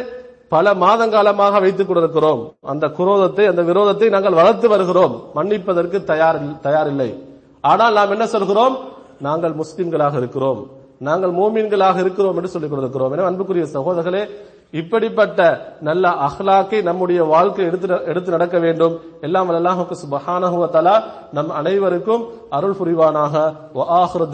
பல 0.48 0.74
மாதங்காலமாக 0.74 1.60
வைத்துக் 1.60 1.86
கொண்டிருக்கிறோம். 1.86 2.52
அந்த 2.62 2.86
குரோதத்தை 2.86 3.46
அந்த 3.46 3.62
விரோதத்தை 3.62 4.08
நாங்கள் 4.08 4.32
வளர்த்து 4.32 4.68
வருகிறோம். 4.68 5.22
மன்னிப்பதற்கு 5.34 6.04
தயார் 6.04 6.38
தயாரில்லை. 6.62 7.22
ஆனால் 7.60 7.92
நாம் 7.92 8.10
என்ன 8.10 8.26
சொல்கிறோம்? 8.26 8.76
நாங்கள் 9.20 9.54
முஸ்லிம்களாக 9.54 10.16
இருக்கிறோம். 10.16 10.66
நாங்கள் 10.98 11.30
மோமீன்களாக 11.30 11.98
இருக்கிறோம் 12.00 12.36
என்று 12.36 12.48
சொல்லிக் 12.48 12.70
கொண்டிருக்கிறோம். 12.70 13.12
என 13.12 13.24
அன்புக்குரிய 13.24 13.66
சகோதரர்களே 13.72 14.30
இப்படிப்பட்ட 14.70 15.40
நல்ல 15.80 16.08
அஹ்லாக்கை 16.08 16.82
நம்முடைய 16.82 17.24
வாழ்க்கை 17.24 17.64
எடுத்து 17.64 18.00
எடுத்து 18.04 18.30
நடக்க 18.30 18.58
வேண்டும். 18.58 19.00
எல்லாம் 19.20 19.50
அல்லாஹுக்கு 19.50 19.96
சுபஹானஹு 20.04 21.02
நம் 21.32 21.50
அனைவருக்கும் 21.50 22.24
அருள் 22.50 22.78
புரிவானாக. 22.80 23.52
வ 23.74 23.84
ஆஹிரு 23.88 24.26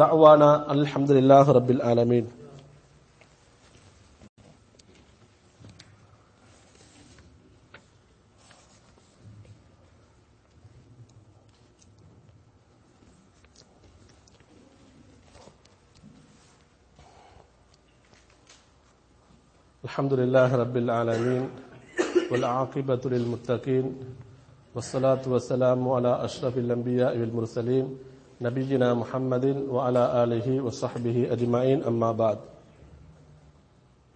ஆலமீன். 1.90 2.28
الحمد 19.91 20.13
لله 20.13 20.55
رب 20.55 20.75
العالمين 20.77 21.43
والعاقبة 22.31 23.03
للمتقين 23.05 23.85
والصلاة 24.75 25.23
والسلام 25.27 25.89
على 25.89 26.11
أشرف 26.25 26.57
الأنبياء 26.57 27.13
والمرسلين 27.19 27.85
نبينا 28.41 28.93
محمد 28.93 29.45
وعلى 29.69 30.03
آله 30.23 30.47
وصحبه 30.65 31.17
أجمعين 31.31 31.79
أما 31.83 32.11
بعد 32.13 32.39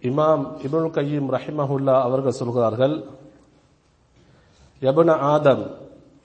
இமாம் 0.02 0.44
இப்னுல் 0.66 0.88
கையீம் 0.94 1.28
ரஹிமஹுல்லா 1.34 1.92
அவர்கள் 2.06 2.36
சொல்கிறார்கள் 2.38 2.94
யபுன 4.82 5.10
ஆதம் 5.32 5.62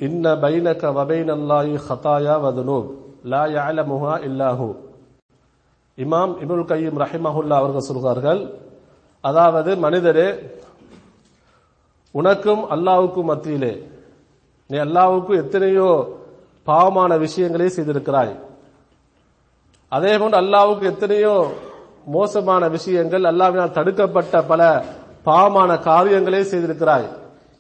இன்ன 0.08 0.26
பைனக 0.44 0.82
வபைனல்லாஹி 0.98 1.74
ஹதாயா 1.88 2.36
வதுனூப் 2.46 2.88
லா 3.34 3.42
யஅலமுஹா 3.56 4.14
இல்லாஹு 4.28 4.68
இமாம் 5.98 6.34
இப்னுல் 6.44 6.66
கையீம் 6.72 6.98
ரஹிமஹுல்லா 7.04 7.60
அவர்கள் 7.62 7.88
சொல்கிறார்கள் 7.90 8.42
அதாவது 9.25 9.77
மனிதரே 9.77 10.51
உனக்கும் 12.11 12.71
அல்லாவுக்கும் 12.71 13.23
மத்தியிலே 13.23 13.89
நீ 14.67 14.79
அல்லாவுக்கும் 14.79 15.37
எத்தனையோ 15.37 16.19
பாவமான 16.63 17.17
விஷயங்களை 17.17 17.67
செய்திருக்கிறாய். 17.67 18.37
அதே 19.89 20.19
போன்று 20.19 20.39
அல்லாவுக்கு 20.39 20.83
எத்தனையோ 20.83 21.53
மோசமான 22.07 22.69
விஷயங்கள் 22.69 23.23
அல்லாவினால் 23.23 23.71
தடுக்கப்பட்ட 23.71 24.43
பல 24.43 24.85
பாவமான 25.23 25.79
காரியங்களை 25.79 26.43
செய்திருக்கிறாய். 26.43 27.09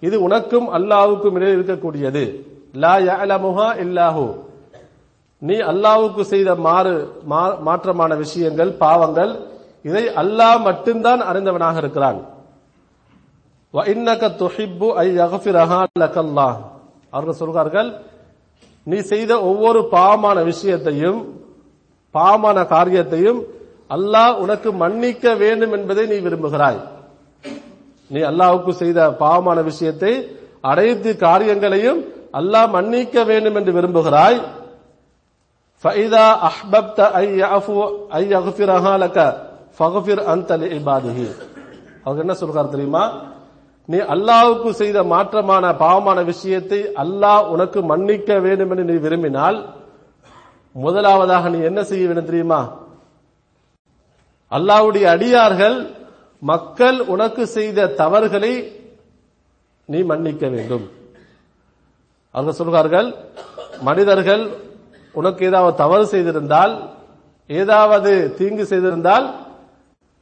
இது 0.00 0.22
உனக்கும் 0.22 0.72
அல்லாவுக்கும் 0.74 1.32
இடையே 1.32 1.54
இருக்கக்கூடியது. 1.54 2.44
லா 2.72 2.96
யஅலமுஹா 2.96 3.76
இல்லாஹு. 3.76 4.38
நீ 5.38 5.54
அல்லாவுக்கு 5.54 6.20
செய்த 6.20 6.54
மாறு 6.54 7.14
மா- 7.30 7.58
மாற்றமான 7.66 8.16
விஷயங்கள் 8.16 8.72
பாவங்கள் 8.72 9.51
இதை 9.85 10.03
அல்லாஹ் 10.21 10.57
மட்டும்தான் 10.67 11.21
அறிந்தவனாக 11.29 11.77
இருக்கிறான் 11.77 12.19
وَإِنَّكَ 13.73 14.21
تُحِبُّ 14.41 14.81
أَن 15.01 15.07
يَغْفِرَهَا 15.21 15.81
لَكَ 16.03 16.15
اللَّهُ 16.25 16.53
அவர்கள் 17.13 17.39
சொல்கிறார்கள் 17.41 17.89
நீ 18.87 18.97
செய்த 19.11 19.31
ஒவ்வொரு 19.49 19.79
பாவமான 19.95 20.37
விஷயத்தையும் 20.51 21.19
பாவமான 22.15 22.57
காரியத்தையும் 22.65 23.39
அல்லாஹ் 23.89 24.33
உனக்கு 24.43 24.69
மன்னிக்க 24.73 25.25
வேண்டும் 25.35 25.73
என்பதை 25.77 26.03
நீ 26.11 26.17
விரும்புகிறாய் 26.25 26.79
நீ 28.11 28.19
அல்லாஹ்வுக்கு 28.29 28.73
செய்த 28.83 28.99
பாவமான 29.23 29.57
விஷயத்தை 29.61 30.13
அனைத்து 30.71 31.09
காரியங்களையும் 31.27 31.99
அல்லாஹ் 32.39 32.67
மன்னிக்க 32.77 33.15
வேண்டும் 33.29 33.57
என்று 33.59 33.71
விரும்புகிறாய் 33.77 34.39
فَإِذَا 35.83 36.25
أَحْبَبْتَ 36.49 36.99
أَن 37.19 37.25
يَعْفُوَ 37.41 37.79
أَن 38.15 38.23
يَغْفِرَهَا 38.33 38.93
لَكَ 38.97 39.17
ஃபகஃபிர் 39.76 40.22
அந்த 40.32 40.56
இபாதிஹி 40.78 41.26
அவர் 42.04 42.22
என்ன 42.24 42.34
சொல்றாரு 42.40 42.68
தெரியுமா? 42.74 43.04
நீ 43.88 43.98
அல்லாவுக்கு 44.14 44.70
செய்த 44.80 44.98
மாற்றமான 45.12 45.64
பாவமான 45.82 46.18
விஷயத்தை 46.32 46.80
அல்லாஹ் 47.02 47.48
உனக்கு 47.54 47.78
மன்னிக்க 47.92 48.38
வேண்டும் 48.46 48.70
என்று 48.72 48.84
நீ 48.90 48.96
விரும்பினால் 49.06 49.58
முதலாவதாக 50.74 51.48
நீ 51.54 51.58
என்ன 51.70 51.80
செய்ய 51.90 52.04
வேண்டும் 52.06 52.30
தெரியுமா? 52.30 52.60
அல்லாவுடைய 54.52 55.04
அடியார்கள் 55.14 55.78
மக்கள் 56.42 56.98
உனக்கு 57.14 57.42
செய்த 57.56 57.88
தவறுகளை 58.00 58.52
நீ 59.88 59.98
மன்னிக்க 60.10 60.44
வேண்டும். 60.54 60.86
அவங்க 62.34 62.52
சொல்கிறார்கள் 62.58 63.08
மனிதர்கள் 63.88 64.44
உனக்கு 65.20 65.42
ஏதாவது 65.50 65.74
தவறு 65.82 66.04
செய்திருந்தால் 66.14 66.74
ஏதாவது 67.50 68.10
தீங்கு 68.38 68.64
செய்திருந்தால் 68.72 69.26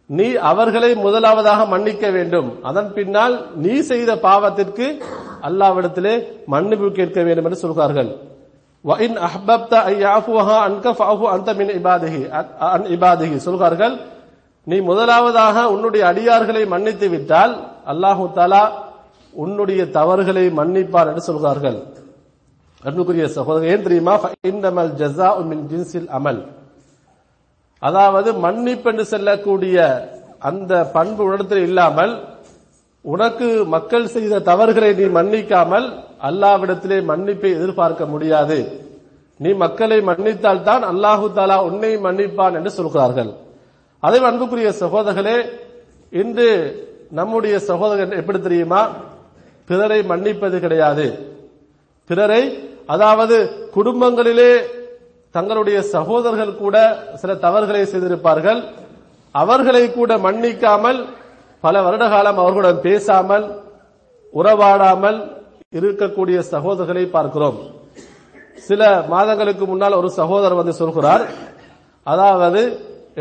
நீ 0.10 0.28
அவர்களை 0.50 0.90
முதலாவதாக 0.98 1.62
மன்னிக்க 1.66 2.06
வேண்டும் 2.10 2.50
அதன் 2.70 2.90
பின்னால் 2.94 3.36
நீ 3.64 3.76
செய்த 3.92 4.12
பாவத்திற்கு 4.26 4.88
அல்லாவிடத்திலே 5.48 6.16
மன்னிப்பு 6.48 6.90
கேட்க 6.92 7.20
வேண்டும் 7.24 7.48
என்று 7.50 7.64
சொல்கிறார்கள் 7.66 8.12
وَإِنْ 8.86 9.12
أَحْبَبْتَ 9.20 9.74
أَنْ 9.88 9.96
يَعْفُوهَا 10.06 10.58
عَنْكَ 10.66 10.86
فَاعْفُ 10.92 11.22
أَنْتَ 11.36 11.48
مِنْ 11.60 11.68
عِبَادِهِ 11.76 12.16
عن 12.66 12.82
عباده 12.94 13.32
சொல்கிறார்கள் 13.46 13.96
நீ 14.68 14.78
முதலாவதாக 14.90 15.56
உன்னுடைய 15.74 16.04
அடியார்களை 16.12 16.64
மன்னித்து 16.66 17.08
விட்டால் 17.10 17.54
அல்லாஹு 17.92 18.24
தாலா 18.38 18.64
உன்னுடைய 19.34 19.82
தவறுகளை 19.98 20.46
மன்னிப்பார் 20.60 21.10
என்று 21.12 21.24
சொல்கிறார்கள் 21.30 21.78
அன்புக்குரிய 22.84 23.26
சகோதரர் 23.38 23.72
ஏன் 23.74 23.86
தெரியுமா 23.88 24.16
இன்னமல் 24.50 24.92
ஜஸா 25.02 25.30
மின் 25.50 25.64
ஜின்சில் 25.72 26.10
அமல் 26.18 26.40
அதாவது 27.83 28.31
மன்னிப்பு 28.45 28.89
என்று 28.93 29.05
செல்லக்கூடிய 29.13 29.77
அந்த 30.49 30.73
பண்பு 30.97 31.23
உடத்தில் 31.31 31.65
இல்லாமல் 31.69 32.13
உனக்கு 33.05 33.49
மக்கள் 33.75 34.13
செய்த 34.15 34.41
தவறுகளை 34.49 34.91
நீ 35.01 35.07
மன்னிக்காமல் 35.19 35.87
அல்லாவிடத்திலே 36.29 36.99
மன்னிப்பை 37.11 37.51
எதிர்பார்க்க 37.59 38.05
முடியாது. 38.13 38.59
நீ 39.41 39.51
மக்களை 39.65 39.99
மன்னித்தால் 40.09 40.67
தான் 40.69 40.83
அல்லாஹு 40.91 41.27
தாலா 41.39 41.57
உன்னை 41.69 41.93
மன்னிப்பான் 42.07 42.57
என்று 42.59 42.71
சொல்கிறார்கள். 42.79 43.31
அதே 44.07 44.19
அன்புக்குரிய 44.31 44.71
சகோதரர்களே 44.83 45.39
இன்று 46.13 46.49
நம்முடைய 47.19 47.55
சகோதரன் 47.71 48.19
எப்படி 48.21 48.39
தெரியுமா? 48.47 48.83
பிறரை 49.69 50.01
மன்னிப்பது 50.13 50.57
கிடையாது. 50.65 51.07
பிறரை 52.11 52.43
அதாவது 52.95 53.37
குடும்பங்களிலே 53.77 54.53
தங்களுடைய 55.35 55.79
சகோதரர்கள் 55.95 56.61
கூட 56.63 56.77
சில 57.23 57.33
தவறுகளை 57.45 57.83
செய்திருப்பார்கள். 57.91 58.61
அவர்களை 59.35 59.83
கூட 59.99 60.11
மன்னிக்காமல் 60.27 61.01
பல 61.65 61.83
வருட 61.87 62.05
காலம் 62.13 62.41
அவர்களுடன் 62.43 62.81
பேசாமல் 62.87 63.45
உறவாடாமல் 64.33 65.19
இருக்கக்கூடிய 65.79 66.39
சகோதரர்களை 66.53 67.05
பார்க்கிறோம். 67.17 67.59
சில 68.69 68.83
மாதங்களுக்கு 69.13 69.65
முன்னால் 69.71 69.99
ஒரு 70.01 70.09
சகோதரர் 70.21 70.61
வந்து 70.61 70.75
சொல்கிறார். 70.81 71.25
அதாவது 72.07 72.63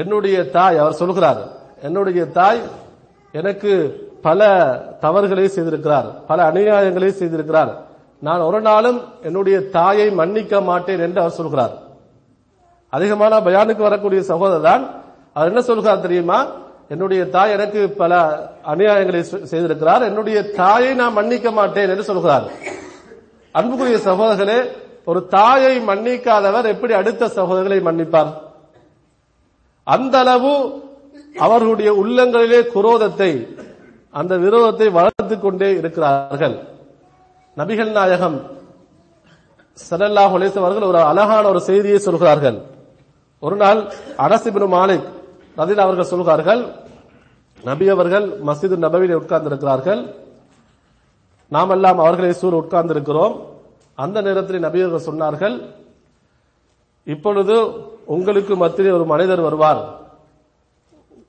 என்னுடைய 0.02 0.38
தாய் 0.56 0.82
அவர் 0.84 1.00
சொல்கிறார் 1.02 1.42
என்னுடைய 1.88 2.22
தாய் 2.38 2.62
எனக்கு 3.40 3.72
பல 4.28 4.48
தவறுகளை 5.04 5.46
செய்திருக்கிறார் 5.56 6.08
பல 6.30 6.40
அநியாயங்களை 6.52 7.12
செய்திருக்கிறார். 7.20 7.72
நான் 8.28 8.46
ஒரு 8.48 8.60
நாளும் 8.70 9.00
என்னுடைய 9.28 9.58
தாயை 9.78 10.08
மன்னிக்க 10.22 10.62
மாட்டேன் 10.70 11.04
என்று 11.06 11.22
அவர் 11.24 11.38
சொல்கிறார். 11.40 11.76
அதிகமான 12.90 13.40
பயானுக்கு 13.40 13.82
வரக்கூடிய 13.82 14.22
சகோதரர் 14.22 14.62
தான் 14.62 15.04
அவர் 15.34 15.48
என்ன 15.48 15.62
சொல்கிறார் 15.62 16.02
தெரியுமா? 16.02 16.48
என்னுடைய 16.90 17.30
தாய் 17.30 17.52
எனக்கு 17.52 17.90
பல 17.90 18.40
அநியாயங்களை 18.66 19.24
செ- 19.32 19.44
செய்திருக்கிறார். 19.44 20.02
என்னுடைய 20.02 20.52
தாயை 20.52 20.94
நான் 20.94 21.14
மன்னிக்க 21.14 21.52
மாட்டேன் 21.52 21.90
என்று 21.90 22.04
சொல்கிறார். 22.04 22.44
அன்புக்குரிய 23.52 23.98
சகோதரர்களே 23.98 24.70
ஒரு 25.06 25.28
தாயை 25.28 25.88
மன்னிக்காதவர் 25.88 26.66
எப்படி 26.66 26.94
அடுத்த 26.94 27.26
சகோதரர்களை 27.26 27.82
மன்னிப்பார்? 27.82 28.34
அந்த 29.84 30.20
அளவு 30.20 30.82
அவர்களுடைய 31.38 31.94
உள்ளங்களிலே 31.94 32.62
குரோதத்தை 32.62 33.60
அந்த 34.10 34.38
விரோதத்தை 34.38 34.92
வளர்த்துக் 34.92 35.42
கொண்டே 35.42 35.70
இருக்கிறார்கள். 35.70 36.60
நபிகள் 37.58 37.92
நாயகம் 37.92 38.42
சரல்லா 39.90 40.24
அலைஹி 40.24 40.58
அவர்கள் 40.58 40.82
ஒரு 40.82 41.02
அழகான 41.02 41.48
ஒரு 41.48 41.62
செய்தியை 41.62 41.98
சொல்கிறார்கள். 41.98 42.62
ஒரு 43.40 43.56
நாள் 43.56 43.94
அனஸ் 44.18 44.48
மாலிக் 44.68 45.04
ரதில் 45.58 45.76
அவர்கள் 45.76 46.06
சொல்கிறார்கள் 46.06 46.66
நபி 47.64 47.88
அவர்கள் 47.88 48.40
மஸ்ஜிது 48.46 48.78
நபவியில் 48.78 49.18
உட்கார்ந்திருக்கிறார்கள். 49.18 50.16
நாம் 51.48 51.70
எல்லாம் 51.70 52.00
அவர்களை 52.00 52.34
சூழ 52.34 52.58
உட்கார்ந்திருக்கிறோம். 52.58 53.40
அந்த 53.96 54.22
நேரத்தில் 54.22 54.60
நபி 54.60 54.82
அவர்கள் 54.82 55.14
சொன்னார்கள் 55.14 55.66
இப்பொழுது 57.04 57.72
உங்களுக்கு 58.06 58.56
மத்தியில் 58.56 58.92
ஒரு 58.92 59.06
மனிதர் 59.06 59.40
வருவார். 59.40 60.00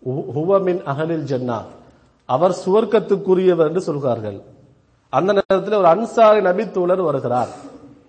ஹு- 0.08 0.82
அகலில் 0.82 1.24
ஜன்னா. 1.24 1.62
அவர் 2.24 2.56
சுவர்க்கத்துக்குரியவர் 2.66 3.66
என்று 3.66 3.80
சொல்கிறார்கள். 3.80 4.40
அந்த 5.08 5.32
நேரத்தில் 5.32 5.78
ஒரு 5.78 5.86
அன்சாரி 5.86 6.40
நபித்தோழர் 6.40 7.04
வருகிறார். 7.04 7.48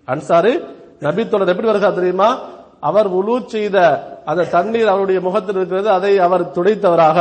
அன்சாரி 0.06 0.58
நபித்தோழர் 1.00 1.48
எப்படி 1.48 1.68
வருகிறார் 1.68 1.94
தெரியுமா? 1.94 2.40
அவர் 2.90 3.08
உலு 3.20 3.36
செய்த 3.54 3.78
அந்த 4.30 4.50
தண்ணீர் 4.56 4.92
அவருடைய 4.94 5.20
முகத்தில் 5.28 5.58
இருக்கிறது 5.60 5.90
அதை 5.98 6.14
அவர் 6.26 6.44
துடைத்தவராக. 6.56 7.18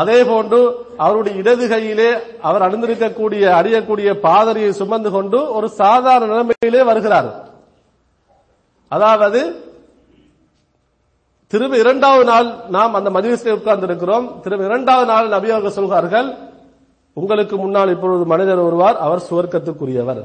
அதே 0.00 0.18
போன்று 0.30 0.60
அவருடைய 1.04 1.34
இடது 1.42 1.64
கையிலே 1.72 2.10
அவர் 2.48 2.64
அணிந்திருக்கக்கூடிய 2.66 3.44
அணியக்கூடிய 3.58 4.08
பாதரியை 4.26 4.70
சுமந்து 4.80 5.10
கொண்டு 5.16 5.38
ஒரு 5.56 5.68
சாதாரண 5.82 6.28
நிலைமையிலே 6.32 6.82
வருகிறார். 6.90 7.28
அதாவது 8.92 9.40
திரும்ப 11.52 11.74
இரண்டாவது 11.82 12.24
நாள் 12.32 12.48
நாம் 12.76 12.96
அந்த 12.98 13.08
மஜிலிஸில் 13.16 13.56
உட்கார்ந்து 13.58 13.86
இருக்கிறோம் 13.88 14.26
திரும்ப 14.42 14.64
இரண்டாவது 14.70 15.08
நாள் 15.12 15.32
நபி 15.34 15.48
சொல்கிறார்கள் 15.78 16.28
உங்களுக்கு 17.16 17.56
முன்னால் 17.56 17.92
இப்பொழுது 17.94 18.24
மனிதர் 18.32 18.66
வருவார் 18.66 18.96
அவர் 19.04 19.26
சுவர்க்கத்துக்குரியவர். 19.28 20.22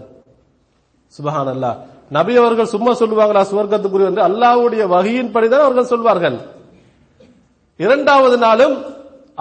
சுபஹான் 1.13 1.51
அல்லா 1.53 1.71
நபி 2.17 2.33
அவர்கள் 2.41 2.71
சும்மா 2.73 2.91
சொல்லுவாங்களா 3.01 3.41
சுவர்க்கத்துக்குரிய 3.51 4.09
என்று? 4.11 4.23
அல்லாவுடைய 4.29 4.83
வகையின் 4.95 5.33
படிதான் 5.35 5.65
அவர்கள் 5.65 5.91
சொல்வார்கள். 5.91 6.37
இரண்டாவது 7.85 8.37
நாளும் 8.45 8.75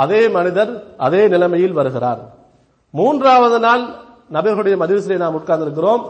அதே 0.03 0.21
மனிதர் 0.37 0.73
அதே 1.07 1.23
நிலைமையில் 1.29 1.79
வருகிறார். 1.79 2.21
மூன்றாவது 2.95 3.59
நாள் 3.67 3.83
நபர்களுடைய 4.37 4.75
மதிவசிலே 4.83 5.17
நாம் 5.23 5.39
உட்கார்ந்திருக்கிறோம். 5.39 6.03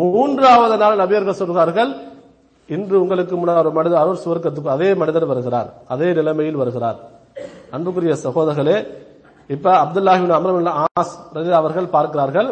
மூன்றாவது 0.00 0.76
நாள் 0.82 0.96
நபியர்கள் 1.02 1.40
சொல்கிறார்கள் 1.40 1.90
இன்று 2.74 2.96
உங்களுக்கு 3.02 3.34
முன்னால் 3.36 3.60
ஒரு 3.62 3.70
மனிதர் 3.78 4.02
அவர் 4.02 4.22
சுவர்க்கத்துக்கு 4.24 4.74
அதே 4.76 4.90
மனிதர் 5.02 5.30
வருகிறார் 5.32 5.68
அதே 5.94 6.08
நிலைமையில் 6.18 6.60
வருகிறார். 6.62 6.98
அன்புக்குரிய 7.74 8.14
சகோதரர்களே 8.24 8.76
இப்ப 9.54 9.68
அப்துல்லாஹிபின் 9.84 10.34
அமர் 10.38 10.86
ஆஸ் 11.00 11.14
அவர்கள் 11.60 11.94
பார்க்கிறார்கள் 11.96 12.48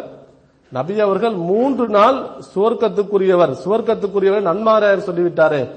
நபி 0.71 0.99
அவர்கள் 0.99 1.33
மூன்று 1.33 1.89
நாள் 1.89 2.27
சுவர்க்கத்துக்குரியவர். 2.55 3.55
சுவர்க்கத்துக்குரியவர் 3.65 4.41
நன்மாராயர் 4.41 5.07
சொல்லிவிட்டாரே. 5.09 5.69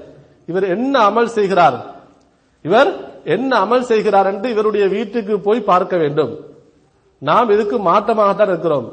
இவர் 0.45 0.63
என்ன 0.63 1.09
அமல் 1.09 1.25
செய்கிறார்? 1.25 1.85
இவர் 2.61 3.21
என்ன 3.23 3.65
அமல் 3.65 3.81
செய்கிறார் 3.81 4.25
என்று 4.25 4.49
இவருடைய 4.49 4.87
வீட்டுக்கு 4.87 5.39
போய் 5.39 5.59
பார்க்க 5.59 5.97
வேண்டும். 5.97 6.39
நாம் 7.17 7.49
இதுக்கு 7.49 7.79
மாற்றமாகத்தான் 7.79 8.47
இருக்கிறோம். 8.47 8.91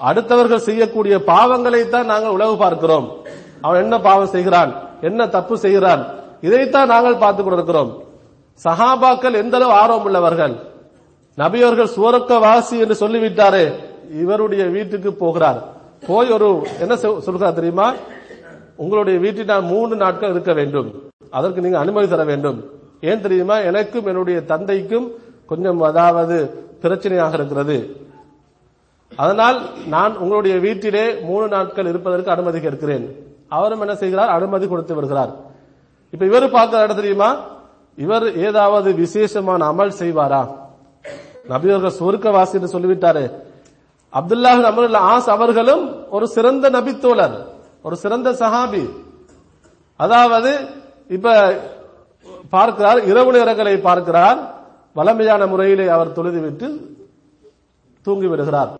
அடுத்தவர்கள் 0.00 0.56
செய்யக்கூடிய 0.56 1.16
பாவங்களைத்தான் 1.16 2.04
நாங்கள் 2.04 2.30
உளவு 2.30 2.56
பார்க்கிறோம். 2.56 3.16
அவன் 3.60 3.82
என்ன 3.82 4.00
பாவம் 4.00 4.26
செய்கிறான்? 4.26 4.74
என்ன 5.00 5.26
தப்பு 5.26 5.58
செய்கிறான்? 5.58 6.06
இதைத்தான் 6.40 6.86
நாங்கள் 6.86 7.16
பார்த்துக் 7.16 7.44
கொண்டிருக்கிறோம். 7.44 8.02
சஹாபாக்கள் 8.64 9.34
எந்த 9.34 9.56
அளவு 9.56 9.72
ஆர்வம் 9.72 10.04
உள்ளவர்கள் 10.04 10.54
நபியவர்கள் 11.38 11.90
சுவர்க்கவாசி 11.96 12.78
என்று 12.78 13.08
சொல்லிவிட்டாரே. 13.08 13.72
இவருடைய 14.22 14.64
வீட்டுக்கு 14.64 15.12
போகிறார். 15.12 15.60
போய் 16.06 16.30
ஒரு 16.30 16.66
என்ன 16.80 16.96
சொல்கிறார் 16.96 17.54
தெரியுமா? 17.54 17.94
உங்களுடைய 18.76 19.18
வீட்டில் 19.18 19.44
நான் 19.44 19.64
மூன்று 19.64 19.96
நாட்கள் 19.96 20.30
இருக்க 20.30 20.52
வேண்டும். 20.52 21.10
அதற்கு 21.30 21.60
நீங்க 21.60 21.78
அனுமதி 21.78 22.08
தர 22.08 22.24
வேண்டும். 22.24 22.58
ஏன் 23.00 23.20
தெரியுமா? 23.20 23.58
எனக்கும் 23.58 24.06
என்னுடைய 24.06 24.40
தந்தைக்கும் 24.40 25.08
கொஞ்சம் 25.46 25.80
அதாவது 25.80 26.36
பிரச்சனையாக 26.82 27.34
இருக்கிறது. 27.34 28.06
அதனால் 29.16 29.58
நான் 29.86 30.16
உங்களுடைய 30.16 30.56
வீட்டிலே 30.58 31.20
மூணு 31.20 31.48
நாட்கள் 31.48 31.86
இருப்பதற்கு 31.86 32.30
அனுமதி 32.30 32.60
கேட்கிறேன். 32.60 33.26
அவரும் 33.48 33.80
என்ன 33.80 33.94
செய்கிறார்? 33.94 34.28
அனுமதி 34.28 34.66
கொடுத்து 34.66 34.94
வருகிறார் 34.94 35.32
இப்ப 36.12 36.24
இவர் 36.24 36.50
பார்க்கிற 36.50 36.84
இடம் 36.84 36.96
தெரியுமா? 36.96 37.36
இவர் 37.96 38.36
ஏதாவது 38.36 38.94
விசேஷமான 38.94 39.72
அமல் 39.72 39.98
செய்வாரா? 39.98 40.48
நபியோர்கள் 41.48 41.98
சொருக்கவாசி 42.00 42.52
என்று 42.52 42.74
சொல்லிவிட்டாரு. 42.74 43.32
அப்துல்லாஹ் 44.12 44.60
அமருல் 44.70 45.00
ஆஸ் 45.12 45.28
அவர்களும் 45.36 45.84
ஒரு 46.16 46.26
சிறந்த 46.34 46.66
நபித்தோழர் 46.76 47.36
ஒரு 47.86 47.96
சிறந்த 48.02 48.28
சஹாபி. 48.42 48.84
அதாவது 50.00 50.50
இப்ப 51.16 51.26
பார்க்கிறார் 52.54 52.98
இரவு 53.10 53.30
நேரங்களை 53.36 53.74
பார்க்கிறார் 53.88 54.38
வளமையான 54.98 55.42
முறையிலே 55.52 55.86
அவர் 55.96 56.16
தொழுதுவிட்டு 56.16 56.68
தூங்கி 58.06 58.28
விடுகிறார். 58.30 58.70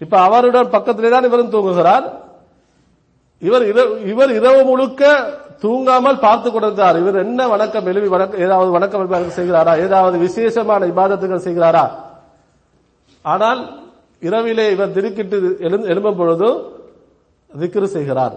இப்ப 0.00 0.14
அவருடன் 0.26 0.72
பக்கத்திலே 0.74 1.10
தான் 1.14 1.28
இவரும் 1.28 1.52
தூங்குகிறார். 1.54 2.04
இவர் 3.42 3.64
இவர் 4.12 4.32
இரவு 4.38 4.60
முழுக்க 4.70 5.02
தூங்காமல் 5.64 6.22
பார்த்து 6.24 6.48
கொண்டிருந்தார் 6.48 6.96
இவர் 7.02 7.22
என்ன 7.24 7.40
வணக்கம் 7.52 7.88
எழுவி 7.92 8.08
வணக்கம் 8.14 8.42
ஏதாவது 8.46 8.70
வணக்கம் 8.76 9.36
செய்கிறாரா 9.38 9.72
ஏதாவது 9.86 10.16
விசேஷமான 10.26 10.86
இபாதத்துகள் 10.92 11.46
செய்கிறாரா? 11.46 11.84
ஆனால் 13.24 13.60
இரவிலே 14.26 14.64
இவர் 14.74 14.94
திருக்கிட்டு 14.96 15.36
எழும்பும் 15.92 16.18
பொழுது 16.20 16.48
திக்ரு 17.60 17.86
செய்கிறார். 17.96 18.34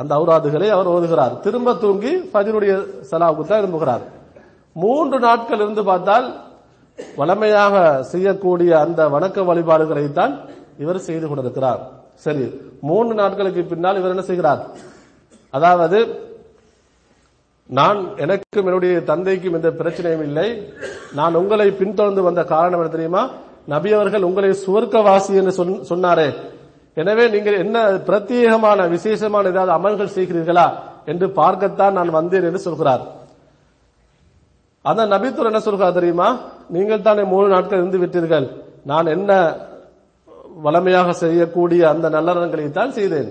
அந்த 0.00 0.10
அவுராதுகளை 0.18 0.68
அவர் 0.74 0.92
ஓதுகிறார். 0.94 1.34
திரும்ப 1.44 1.74
தூங்கி 1.84 2.12
பதினுடைய 2.34 2.72
சலாவுக்கு 3.10 3.44
தான் 3.50 3.62
எழும்புகிறார். 3.62 4.04
மூன்று 4.82 5.16
நாட்கள் 5.26 5.62
இருந்து 5.64 5.82
பார்த்தால் 5.90 6.26
வளமையாக 7.20 7.74
செய்யக்கூடிய 8.12 8.70
அந்த 8.84 9.00
வணக்க 9.14 9.44
வழிபாடுகளை 9.50 10.04
தான் 10.18 10.32
இவர் 10.82 11.06
செய்து 11.08 11.26
கொண்டிருக்கிறார். 11.26 11.80
சரி 12.24 12.44
மூன்று 12.88 13.14
நாட்களுக்கு 13.20 13.62
பின்னால் 13.72 13.98
இவர் 14.00 14.14
என்ன 14.14 14.24
செய்கிறார்? 14.30 14.60
அதாவது 15.56 15.98
நான் 17.78 18.00
எனக்கும் 18.24 18.66
என்னுடைய 18.68 18.94
தந்தைக்கும் 19.10 19.56
எந்த 19.58 19.70
பிரச்சனையும் 19.80 20.24
இல்லை. 20.28 20.48
நான் 21.18 21.38
உங்களை 21.40 21.68
பின்தொடர்ந்து 21.80 22.28
வந்த 22.28 22.42
காரணம் 22.54 22.80
என்ன 22.80 22.92
தெரியுமா? 22.94 23.22
நபி 23.68 23.90
அவர்கள் 23.96 24.26
உங்களை 24.28 24.50
சுவர்க்கவாசி 24.64 25.32
என்று 25.40 25.52
சொன்னாரே. 25.90 26.28
எனவே 27.00 27.24
நீங்கள் 27.34 27.60
என்ன 27.64 27.76
பிரத்யேகமான 28.08 28.88
விசேஷமான 28.94 29.50
ஏதாவது 29.52 29.72
அமல்கள் 29.78 30.14
செய்கிறீர்களா 30.16 30.66
என்று 31.10 31.26
பார்க்கத்தான் 31.40 31.96
நான் 31.98 32.16
வந்தேன் 32.18 32.46
என்று 32.48 32.60
சொல்கிறார். 32.66 33.02
அந்த 34.84 35.02
நபித்துவர் 35.14 35.50
என்ன 35.50 35.60
சொல்கிறார் 35.66 35.98
தெரியுமா? 35.98 36.28
நீங்கள் 36.76 37.06
தானே 37.06 37.22
மூணு 37.34 37.46
நாட்கள் 37.54 37.80
இருந்து 37.82 38.00
விட்டீர்கள். 38.02 38.46
நான் 38.90 39.12
என்ன 39.16 39.30
வளமையாக 40.66 41.12
செய்யக்கூடிய 41.22 41.82
அந்த 41.92 42.06
நல்லறங்களை 42.16 42.66
தான் 42.80 42.92
செய்தேன். 42.98 43.30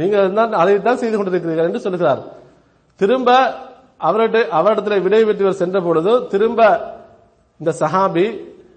நீங்கள் 0.00 0.36
தான் 0.38 0.52
அதைத்தான் 0.62 1.00
செய்து 1.02 1.16
கொண்டிருக்கிறீர்கள் 1.16 1.68
என்று 1.70 1.84
சொல்கிறார். 1.86 2.20
திரும்ப 3.00 3.30
அவருடைய 4.08 4.44
அவரிடத்தில் 4.58 5.04
விடை 5.06 5.22
பெற்றவர் 5.28 5.60
சென்ற 5.62 5.78
பொழுது 5.86 6.12
திரும்ப 6.32 6.60
இந்த 7.60 7.70
சஹாபி 7.80 8.26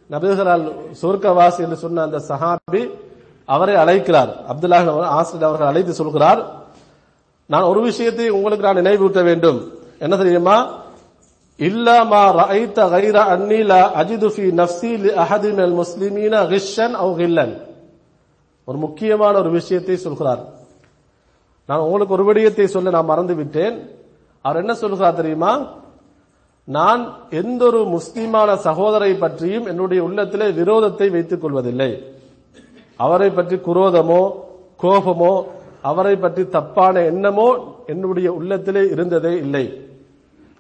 நபிகளால் 0.10 0.66
சொர்க்கவாசி 1.02 1.60
என்று 1.66 1.78
சொன்ன 1.84 2.04
அந்த 2.08 2.20
சஹாபி 2.30 2.84
அவரை 3.46 3.76
அழைக்கிறார். 3.84 4.32
அப்துல்லாஹ் 4.52 4.88
ஆசிரியர் 5.18 5.48
அவர்கள் 5.50 5.72
அழைத்து 5.72 5.94
சொல்கிறார் 6.02 6.42
நான் 7.50 7.70
ஒரு 7.72 7.82
விஷயத்தை 7.90 8.30
உங்களுக்கு 8.30 8.68
நான் 8.68 8.82
நினைவூட்ட 8.82 9.20
வேண்டும். 9.30 9.60
என்ன 10.00 10.14
தெரியுமா? 10.18 10.58
இல்லா 11.60 11.98
மா 12.12 12.22
ரஐத 12.42 12.78
கைர 12.94 13.18
அன்னிலா 13.34 13.80
அஜிது 14.02 14.28
ஃபி 14.36 14.46
நஃப்சி 14.62 14.92
லி 15.04 15.12
அஹதி 15.24 15.50
மினல் 15.56 15.76
முஸ்லிமீன 15.82 16.34
கிஷ்ஷன் 16.52 16.96
அவ் 17.04 17.14
கில்லன். 17.20 17.54
ஒரு 18.68 18.78
முக்கியமான 18.86 19.34
ஒரு 19.44 19.50
விஷயத்தை 19.60 19.98
சொல்கிறார். 19.98 20.42
நான் 21.70 21.84
உங்களுக்கு 21.86 22.16
ஒரு 22.18 22.26
விடயத்தை 22.30 22.68
சொல்ல 22.68 22.96
நான் 22.96 23.12
மறந்து 23.12 23.36
விட்டேன் 23.36 23.76
அவர் 24.46 24.62
என்ன 24.62 24.74
சொல்கிறார் 24.74 25.20
தெரியுமா? 25.20 25.52
நான் 26.64 27.18
எந்த 27.30 27.66
ஒரு 27.66 27.86
முஸ்லீமான 27.86 28.54
சகோதரை 28.54 29.18
பற்றியும் 29.18 29.66
என்னுடைய 29.66 30.04
உள்ளத்திலே 30.04 30.46
விரோதத்தை 30.46 31.12
வைத்துக் 31.12 31.42
கொள்வதில்லை. 31.42 32.04
அவரை 32.96 33.30
பற்றி 33.30 33.56
குரோதமோ 33.56 34.32
கோபமோ 34.84 35.44
அவரை 35.82 36.16
பற்றி 36.16 36.48
தப்பான 36.48 37.02
எண்ணமோ 37.02 37.76
என்னுடைய 37.86 38.34
உள்ளத்திலே 38.34 38.88
இருந்ததே 38.92 39.32
இல்லை. 39.32 39.82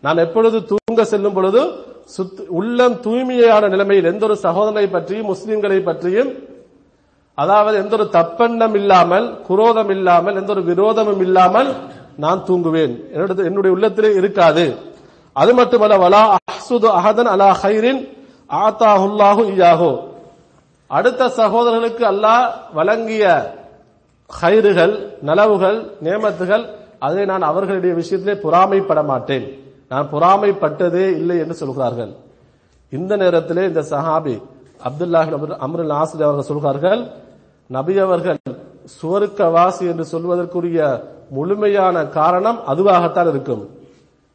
நான் 0.02 0.18
எப்பொழுது 0.18 0.64
தூங்க 0.66 1.04
செல்லும் 1.04 1.34
பொழுது 1.34 1.72
சுத்- 2.18 2.46
உள்ளம் 2.48 3.00
தூய்மையான 3.00 3.68
நிலைமையில் 3.68 4.04
எந்த 4.04 4.26
ஒரு 4.26 4.36
சகோதரனை 4.36 4.90
பற்றியும் 4.90 5.36
முஸ்லிம்களை 5.36 5.84
பற்றியும் 5.84 6.34
அதாவது 7.34 7.78
எந்த 7.78 7.96
ஒரு 7.96 8.10
தப்பெண்ணம் 8.12 8.76
இல்லாமல் 8.76 9.42
குரோதம் 9.42 9.90
இல்லாமல் 9.90 10.36
எந்த 10.36 10.54
ஒரு 10.54 10.62
விரோதமும் 10.62 11.20
இல்லாமல் 11.20 11.74
நான் 12.18 12.44
தூங்குவேன். 12.48 13.12
என்னுடைய 13.38 13.76
உள்ளத்திலே 13.76 14.14
இருக்காது. 14.14 14.92
அது 15.36 15.52
மட்டுமல்ல 15.60 15.96
வலா 16.04 16.24
அஹ்சுது 16.38 16.88
அஹதன் 17.00 17.30
அலா 17.34 17.50
ஹைரின் 17.64 18.00
ஆத்தாஹுல்லாஹு 18.66 19.44
இயாஹோ 19.56 19.92
அடுத்த 20.90 21.22
சகோதரர்களுக்கு 21.40 22.04
அல்லாஹ் 22.14 22.46
வழங்கிய 22.78 23.24
ஹைறுகள் 24.30 24.94
நலவுகள் 25.30 25.80
நேமத்துகள் 26.06 26.66
அதை 27.08 27.24
நான் 27.32 27.44
அவர்களுடைய 27.52 27.94
விஷயத்திலே 28.02 28.36
பொறாமைப்பட 28.46 29.00
மாட்டேன் 29.12 29.46
நான் 29.92 30.08
பொறாமைப்பட்டதே 30.14 31.06
இல்லை 31.22 31.38
என்று 31.44 31.56
சொல்கிறார்கள். 31.62 32.12
இந்த 32.92 33.12
நேரத்திலே 33.24 33.64
இந்த 33.72 33.82
சஹாபி 33.94 34.36
அப்துல்லாஹ் 34.88 35.30
அம்ருல் 35.66 35.94
ஆசிரியர் 36.02 36.28
அவர்கள் 36.28 36.50
சொல்கிறார்கள் 36.52 37.02
நபி 37.70 37.94
அவர்கள் 38.06 38.40
சுவர்க்கவாசி 39.00 39.84
என்று 39.92 40.06
சொல்வதற்குரிய 40.14 40.80
முழுமையான 41.36 41.96
காரணம் 42.18 42.60
அதுவாகத்தான் 42.72 43.30
இருக்கும். 43.34 43.64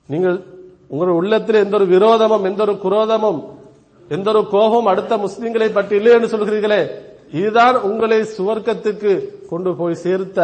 நீங்கள் 0.09 0.39
உங்கள் 0.89 1.09
உள்ளத்தில் 1.09 1.63
எந்த 1.65 1.77
ஒரு 1.77 1.87
விரோதமும் 1.95 2.43
எந்த 2.43 2.63
ஒரு 2.63 2.75
குரோதமும் 2.85 3.41
எந்த 4.09 4.31
ஒரு 4.31 4.49
கோபம் 4.49 4.87
அடுத்த 4.87 5.17
முஸ்லிம்களை 5.17 5.73
பற்றி 5.73 5.97
இல்லை 5.97 6.13
என்று 6.13 6.29
சொல்கிறீர்களே 6.35 6.91
இதுதான் 7.33 7.77
உங்களை 7.77 8.21
சுவர்க்கத்துக்கு 8.37 9.13
கொண்டு 9.49 9.75
போய் 9.75 9.95
சேர்த்த 9.95 10.39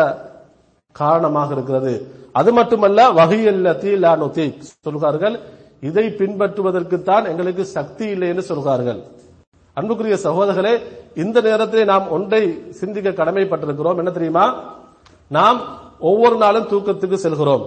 காரணமாக 0.93 1.55
இருக்கிறது. 1.55 1.93
அது 2.33 2.53
மட்டுமல்ல 2.53 3.09
வகையல்லத்தி 3.13 3.93
லானுத்தி 4.05 4.45
சொல்கிறார்கள் 4.81 5.41
இதை 5.81 6.05
பின்பற்றுவதற்குத்தான் 6.19 7.29
எங்களுக்கு 7.29 7.65
சக்தி 7.65 8.07
இல்லை 8.07 8.29
என்று 8.29 8.43
சொல்கிறார்கள் 8.43 9.01
அன்புக்குரிய 9.75 10.17
சகோதரர்களே 10.23 10.75
இந்த 11.15 11.41
நேரத்தில் 11.41 11.85
நாம் 11.85 12.11
ஒன்றை 12.11 12.43
சிந்திக்க 12.71 13.25
கடமைப்பட்டிருக்கிறோம். 13.25 13.97
என்ன 13.97 14.11
தெரியுமா? 14.11 14.45
நாம் 15.29 15.59
ஒவ்வொரு 16.01 16.37
நாளும் 16.37 16.69
தூக்கத்துக்கு 16.69 17.15
செல்கிறோம். 17.15 17.65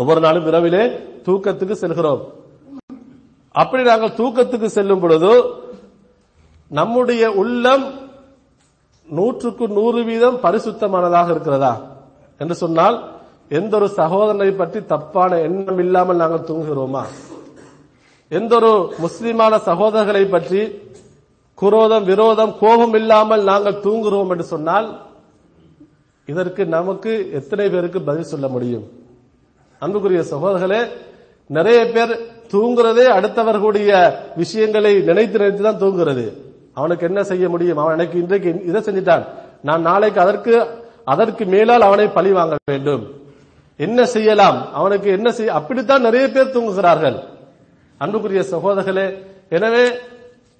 ஒவ்வொரு 0.00 0.20
நாளும் 0.24 0.46
இரவிலே 0.50 0.82
தூக்கத்துக்கு 1.26 1.74
செல்கிறோம். 1.82 2.22
அப்படி 3.62 3.82
நாங்கள் 3.88 4.16
தூக்கத்துக்கு 4.20 4.68
செல்லும் 4.76 5.02
பொழுது 5.02 5.32
நம்முடைய 6.70 7.24
உள்ளம் 7.42 7.84
நூற்றுக்கு 9.08 9.64
நூறு 9.78 10.00
வீதம் 10.08 10.38
பரிசுத்தமானதாக 10.44 11.28
இருக்கிறதா? 11.34 11.72
என்று 12.40 12.54
சொன்னால் 12.62 12.96
எந்த 13.58 13.72
ஒரு 13.78 13.88
சகோதரனை 13.98 14.50
பற்றி 14.60 14.80
தப்பான 14.92 15.40
எண்ணம் 15.46 15.80
இல்லாமல் 15.84 16.20
நாங்கள் 16.22 16.46
தூங்குகிறோமா? 16.50 17.02
எந்த 18.38 18.52
ஒரு 18.60 18.72
முஸ்லிமான 19.04 19.54
சகோதரர்களை 19.68 20.24
பற்றி 20.34 20.62
குரோதம் 21.58 22.06
விரோதம் 22.10 22.52
கோபம் 22.62 22.94
இல்லாமல் 23.00 23.42
நாங்கள் 23.50 23.82
தூங்குகிறோம் 23.84 24.30
என்று 24.34 24.46
சொன்னால் 24.54 24.88
இதற்கு 26.32 26.62
நமக்கு 26.76 27.12
எத்தனை 27.38 27.66
பேருக்கு 27.74 28.00
பதில் 28.08 28.30
சொல்ல 28.32 28.48
முடியும்? 28.48 28.86
அன்புக்குரிய 29.84 30.22
சகோதரர்களே 30.32 30.80
நிறைய 31.56 31.78
பேர் 31.94 32.12
தூங்குறதே 32.52 33.06
அடுத்தவர்களுடைய 33.16 33.90
விஷயங்களை 34.42 34.92
நினைத்து 35.08 35.36
நினைத்து 35.42 35.62
தான் 35.66 35.80
தூங்குறது. 35.82 36.26
அவனுக்கு 36.78 37.04
என்ன 37.10 37.20
செய்ய 37.30 37.44
முடியும்? 37.48 37.80
அவன் 37.82 37.96
எனக்கு 37.98 38.16
இன்றைக்கு 38.22 38.50
இதை 38.70 38.80
செஞ்சிட்டான். 38.86 39.24
நான் 39.68 39.82
நாளைக்கு 39.88 40.20
அதற்கு 40.24 40.54
அதற்கு 41.14 41.44
மேலால் 41.54 41.86
அவனை 41.88 42.06
பழி 42.16 42.30
வாங்க 42.38 42.56
வேண்டும். 42.70 43.04
என்ன 43.86 43.98
செய்யலாம்? 44.14 44.58
அவனுக்கு 44.78 45.08
என்ன 45.18 45.28
செய்ய 45.38 45.58
அப்படித்தான் 45.60 46.06
நிறைய 46.08 46.24
பேர் 46.28 46.54
தூங்குகிறார்கள். 46.56 47.18
அன்புக்குரிய 48.00 48.42
சகோதரர்களே 48.54 49.06
எனவே 49.56 49.84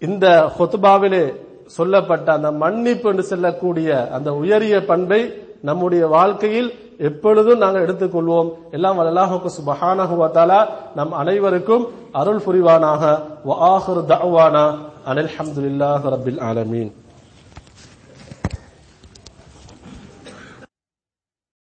இந்த 0.02 0.26
ஹொத்துபாவிலே 0.56 1.24
சொல்லப்பட்ட 1.78 2.28
அந்த 2.38 2.48
மன்னிப்பு 2.62 3.08
என்று 3.10 3.24
செல்லக்கூடிய 3.32 3.88
அந்த 4.16 4.28
உயரிய 4.40 4.76
பண்பை 4.90 5.20
நம்முடைய 5.68 6.02
வாழ்க்கையில் 6.16 6.70
எப்பொழுதும் 7.02 7.62
நாங்கள் 7.64 7.84
எடுத்துக்கொள்வோம். 7.86 8.50
எல்லாம் 8.70 8.98
அல்லாஹுக்கு 8.98 9.50
சுபஹானஹுவத்தாலா 9.58 10.60
நம் 10.96 11.12
அனைவருக்கும் 11.12 11.86
அருள் 12.12 12.42
புரிவானாக. 12.46 13.02
வ 13.48 13.56
ஆஹிரு 13.72 14.02
அனில் 15.10 15.32
ஹம்துலில்லாஹி 15.36 16.12
ரபில் 16.14 16.40
ஆலமீன். 16.40 16.90